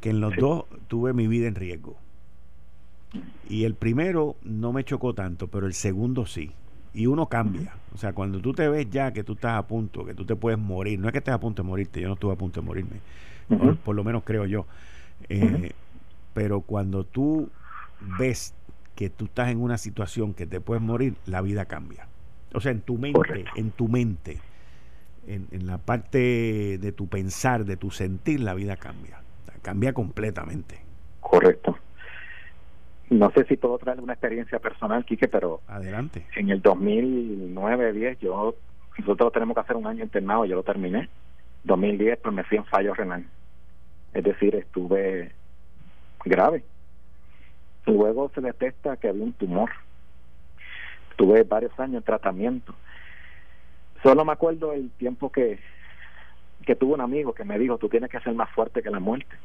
que 0.00 0.10
en 0.10 0.20
los 0.20 0.36
dos 0.36 0.64
tuve 0.88 1.12
mi 1.12 1.26
vida 1.26 1.48
en 1.48 1.54
riesgo. 1.54 1.96
Y 3.48 3.64
el 3.64 3.74
primero 3.74 4.36
no 4.42 4.72
me 4.72 4.84
chocó 4.84 5.14
tanto, 5.14 5.48
pero 5.48 5.66
el 5.66 5.74
segundo 5.74 6.26
sí. 6.26 6.52
Y 6.92 7.06
uno 7.06 7.26
cambia. 7.26 7.74
O 7.94 7.98
sea, 7.98 8.12
cuando 8.12 8.40
tú 8.40 8.52
te 8.52 8.68
ves 8.68 8.88
ya 8.90 9.12
que 9.12 9.24
tú 9.24 9.32
estás 9.32 9.58
a 9.58 9.66
punto, 9.66 10.04
que 10.04 10.14
tú 10.14 10.24
te 10.24 10.36
puedes 10.36 10.58
morir, 10.58 10.98
no 10.98 11.08
es 11.08 11.12
que 11.12 11.18
estés 11.18 11.34
a 11.34 11.40
punto 11.40 11.62
de 11.62 11.68
morirte, 11.68 12.00
yo 12.00 12.08
no 12.08 12.14
estuve 12.14 12.32
a 12.32 12.36
punto 12.36 12.60
de 12.60 12.66
morirme, 12.66 13.00
por, 13.84 13.94
lo 13.94 14.04
menos 14.04 14.22
creo 14.24 14.46
yo. 14.46 14.66
Eh, 15.28 15.72
pero 16.34 16.60
cuando 16.60 17.04
tú 17.04 17.48
ves 18.18 18.54
que 18.94 19.10
tú 19.10 19.24
estás 19.26 19.50
en 19.50 19.60
una 19.60 19.78
situación 19.78 20.34
que 20.34 20.46
te 20.46 20.60
puedes 20.60 20.82
morir, 20.82 21.14
la 21.26 21.40
vida 21.40 21.64
cambia. 21.64 22.06
O 22.54 22.60
sea, 22.60 22.72
en 22.72 22.80
tu 22.80 22.96
mente, 22.96 23.44
en 23.56 23.70
tu 23.72 23.88
mente, 23.88 24.38
en, 25.26 25.66
la 25.66 25.78
parte 25.78 26.78
de 26.78 26.92
tu 26.92 27.08
pensar, 27.08 27.64
de 27.64 27.76
tu 27.76 27.90
sentir, 27.90 28.40
la 28.40 28.54
vida 28.54 28.76
cambia. 28.76 29.20
Cambia 29.62 29.92
completamente. 29.92 30.78
Correcto. 31.20 31.76
No 33.10 33.30
sé 33.32 33.44
si 33.44 33.56
puedo 33.56 33.78
traer 33.78 34.00
una 34.00 34.12
experiencia 34.12 34.58
personal, 34.58 35.04
Quique, 35.04 35.28
pero 35.28 35.60
adelante. 35.66 36.26
En 36.36 36.50
el 36.50 36.62
2009-10 36.62 38.18
yo 38.18 38.54
nosotros 38.98 39.32
tenemos 39.32 39.54
que 39.54 39.60
hacer 39.60 39.76
un 39.76 39.86
año 39.86 40.04
internado, 40.04 40.44
yo 40.44 40.56
lo 40.56 40.62
terminé. 40.62 41.08
2010 41.64 42.18
pues 42.22 42.34
me 42.34 42.44
fui 42.44 42.58
en 42.58 42.64
fallo 42.66 42.94
renal. 42.94 43.24
Es 44.12 44.22
decir, 44.22 44.54
estuve 44.54 45.32
grave. 46.24 46.64
Luego 47.86 48.30
se 48.34 48.40
detecta 48.40 48.96
que 48.96 49.08
había 49.08 49.24
un 49.24 49.32
tumor 49.32 49.70
Tuve 51.16 51.42
varios 51.44 51.78
años 51.78 51.96
en 51.96 52.02
tratamiento. 52.02 52.74
Solo 54.02 54.24
me 54.24 54.32
acuerdo 54.32 54.72
el 54.72 54.90
tiempo 54.90 55.30
que, 55.30 55.58
que 56.66 56.74
tuve 56.74 56.94
un 56.94 57.00
amigo 57.00 57.32
que 57.32 57.44
me 57.44 57.58
dijo, 57.58 57.78
tú 57.78 57.88
tienes 57.88 58.10
que 58.10 58.20
ser 58.20 58.34
más 58.34 58.50
fuerte 58.50 58.82
que 58.82 58.90
la 58.90 59.00
muerte 59.00 59.36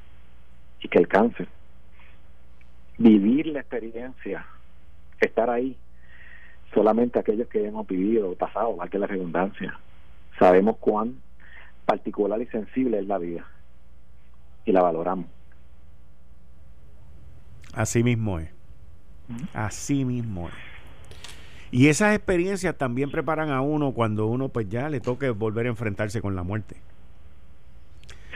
y 0.82 0.88
que 0.88 1.00
el 1.00 1.08
cáncer. 1.08 1.48
Vivir 2.98 3.48
la 3.48 3.62
experiencia, 3.62 4.46
estar 5.22 5.50
ahí, 5.50 5.78
solamente 6.74 7.20
aquellos 7.20 7.48
que 7.48 7.66
hemos 7.66 7.88
vivido, 7.88 8.36
pasado, 8.36 8.78
que 8.92 9.00
la 9.00 9.08
redundancia, 9.08 9.80
sabemos 10.38 10.78
cuán 10.78 11.22
particular 11.86 12.42
y 12.42 12.46
sensible 12.48 13.00
es 13.00 13.08
la 13.08 13.18
vida 13.18 13.46
y 14.66 14.72
la 14.72 14.82
valoramos. 14.82 15.26
Así 17.74 18.04
mismo 18.04 18.40
es. 18.40 18.50
Así 19.54 20.06
mismo 20.06 20.50
es. 20.50 20.69
Y 21.72 21.88
esas 21.88 22.16
experiencias 22.16 22.78
también 22.78 23.12
preparan 23.12 23.50
a 23.50 23.62
uno 23.62 23.92
cuando 23.92 24.28
uno 24.28 24.50
pues 24.50 24.70
ya 24.70 24.90
le 24.90 25.00
toque 25.00 25.30
volver 25.30 25.68
a 25.68 25.70
enfrentarse 25.70 26.22
con 26.22 26.36
la 26.36 26.44
muerte. 26.44 26.78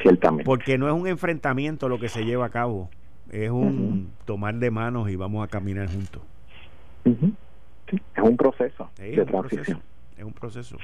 Ciertamente. 0.01 0.43
Porque 0.43 0.77
no 0.77 0.87
es 0.87 0.93
un 0.93 1.07
enfrentamiento 1.07 1.89
lo 1.89 1.99
que 1.99 2.09
se 2.09 2.25
lleva 2.25 2.45
a 2.45 2.49
cabo, 2.49 2.89
es 3.31 3.49
un 3.49 4.11
tomar 4.25 4.55
de 4.55 4.69
manos 4.69 5.09
y 5.09 5.15
vamos 5.15 5.43
a 5.43 5.47
caminar 5.47 5.89
juntos. 5.89 6.21
Es 7.05 8.23
un 8.23 8.37
proceso 8.37 8.89
de 8.97 9.25
transición. 9.25 9.81
es 10.17 10.23
un 10.23 10.33
proceso. 10.33 10.77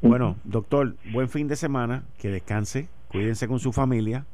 Bueno, 0.00 0.36
doctor, 0.44 0.94
buen 1.12 1.28
fin 1.28 1.48
de 1.48 1.56
semana, 1.56 2.04
que 2.18 2.28
descanse, 2.28 2.88
cuídense 3.08 3.48
con 3.48 3.58
su 3.58 3.72
familia 3.72 4.24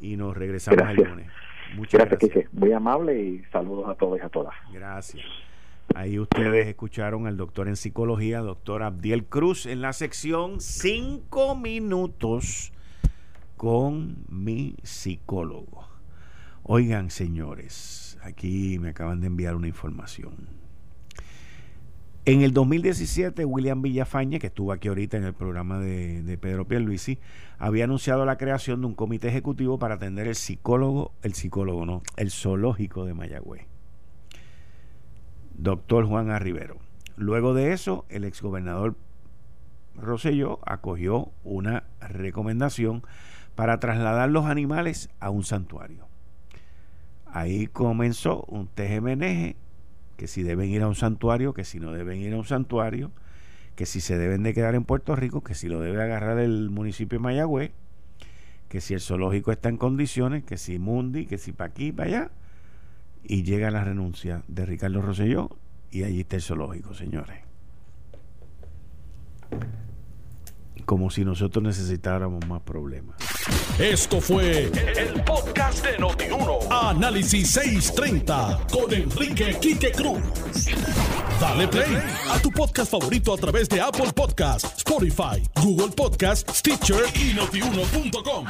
y 0.00 0.16
nos 0.16 0.36
regresamos 0.36 0.88
el 0.90 0.96
lunes. 0.96 1.28
Muchas 1.74 2.06
gracias. 2.06 2.52
Muy 2.52 2.72
amable 2.72 3.18
y 3.18 3.42
saludos 3.50 3.88
a 3.88 3.94
todos 3.94 4.18
y 4.18 4.22
a 4.22 4.28
todas. 4.28 4.54
Gracias. 4.72 5.24
Ahí 5.94 6.18
ustedes 6.18 6.68
escucharon 6.68 7.26
al 7.26 7.36
doctor 7.36 7.68
en 7.68 7.76
psicología, 7.76 8.40
doctor 8.40 8.82
Abdiel 8.82 9.26
Cruz, 9.26 9.66
en 9.66 9.82
la 9.82 9.92
sección 9.92 10.60
Cinco 10.60 11.54
minutos 11.54 12.72
con 13.56 14.24
mi 14.28 14.76
psicólogo. 14.82 15.86
Oigan, 16.62 17.10
señores, 17.10 18.18
aquí 18.22 18.78
me 18.78 18.90
acaban 18.90 19.20
de 19.20 19.26
enviar 19.26 19.54
una 19.54 19.68
información. 19.68 20.48
En 22.24 22.40
el 22.40 22.52
2017, 22.54 23.44
William 23.44 23.82
Villafañe, 23.82 24.38
que 24.38 24.46
estuvo 24.46 24.72
aquí 24.72 24.88
ahorita 24.88 25.16
en 25.16 25.24
el 25.24 25.34
programa 25.34 25.78
de, 25.78 26.22
de, 26.22 26.38
Pedro 26.38 26.66
Pierluisi, 26.66 27.18
había 27.58 27.84
anunciado 27.84 28.24
la 28.24 28.38
creación 28.38 28.80
de 28.80 28.86
un 28.86 28.94
comité 28.94 29.28
ejecutivo 29.28 29.78
para 29.78 29.96
atender 29.96 30.28
el 30.28 30.36
psicólogo, 30.36 31.12
el 31.22 31.34
psicólogo, 31.34 31.84
no, 31.84 32.02
el 32.16 32.30
zoológico 32.30 33.04
de 33.04 33.14
Mayagüez 33.14 33.71
doctor 35.56 36.06
Juan 36.06 36.30
Arribero. 36.30 36.78
Luego 37.16 37.54
de 37.54 37.72
eso, 37.72 38.04
el 38.08 38.24
exgobernador 38.24 38.96
Roselló 39.94 40.58
acogió 40.64 41.30
una 41.44 41.84
recomendación 42.00 43.02
para 43.54 43.78
trasladar 43.78 44.30
los 44.30 44.46
animales 44.46 45.10
a 45.20 45.30
un 45.30 45.44
santuario. 45.44 46.06
Ahí 47.26 47.66
comenzó 47.66 48.44
un 48.48 48.66
TGMNG, 48.68 49.56
que 50.16 50.26
si 50.26 50.42
deben 50.42 50.70
ir 50.70 50.82
a 50.82 50.88
un 50.88 50.94
santuario, 50.94 51.54
que 51.54 51.64
si 51.64 51.80
no 51.80 51.92
deben 51.92 52.20
ir 52.20 52.32
a 52.32 52.38
un 52.38 52.44
santuario, 52.44 53.10
que 53.76 53.86
si 53.86 54.00
se 54.00 54.18
deben 54.18 54.42
de 54.42 54.54
quedar 54.54 54.74
en 54.74 54.84
Puerto 54.84 55.16
Rico, 55.16 55.42
que 55.42 55.54
si 55.54 55.68
lo 55.68 55.80
debe 55.80 56.02
agarrar 56.02 56.38
el 56.38 56.70
municipio 56.70 57.18
de 57.18 57.22
Mayagüez, 57.22 57.72
que 58.68 58.80
si 58.80 58.94
el 58.94 59.00
zoológico 59.00 59.52
está 59.52 59.68
en 59.68 59.76
condiciones, 59.76 60.44
que 60.44 60.56
si 60.56 60.78
Mundi, 60.78 61.26
que 61.26 61.38
si 61.38 61.52
para 61.52 61.70
aquí, 61.70 61.92
para 61.92 62.08
allá 62.08 62.30
y 63.24 63.42
llega 63.42 63.70
la 63.70 63.84
renuncia 63.84 64.42
de 64.48 64.66
Ricardo 64.66 65.00
Rosselló 65.00 65.56
y 65.90 66.04
allí 66.04 66.20
está 66.20 66.36
el 66.36 66.42
zoológico, 66.42 66.94
señores. 66.94 67.40
Como 70.84 71.10
si 71.10 71.24
nosotros 71.24 71.62
necesitáramos 71.62 72.46
más 72.46 72.62
problemas. 72.62 73.16
Esto 73.78 74.20
fue 74.20 74.64
el, 74.64 75.22
podcast 75.24 75.84
de 75.84 75.98
Notiuno. 75.98 76.58
Análisis 76.70 77.50
630 77.50 78.66
con 78.70 78.92
Enrique 78.92 79.56
Quique 79.60 79.92
Cruz. 79.92 80.22
Dale 81.40 81.68
play 81.68 81.96
a 82.30 82.38
tu 82.40 82.50
podcast 82.50 82.90
favorito 82.90 83.32
a 83.32 83.36
través 83.36 83.68
de 83.68 83.80
Apple 83.80 84.12
Podcasts, 84.14 84.78
Spotify, 84.78 85.42
Google 85.62 85.94
Podcasts, 85.94 86.58
Stitcher 86.58 87.04
y 87.14 87.34
notiuno.com. 87.34 88.46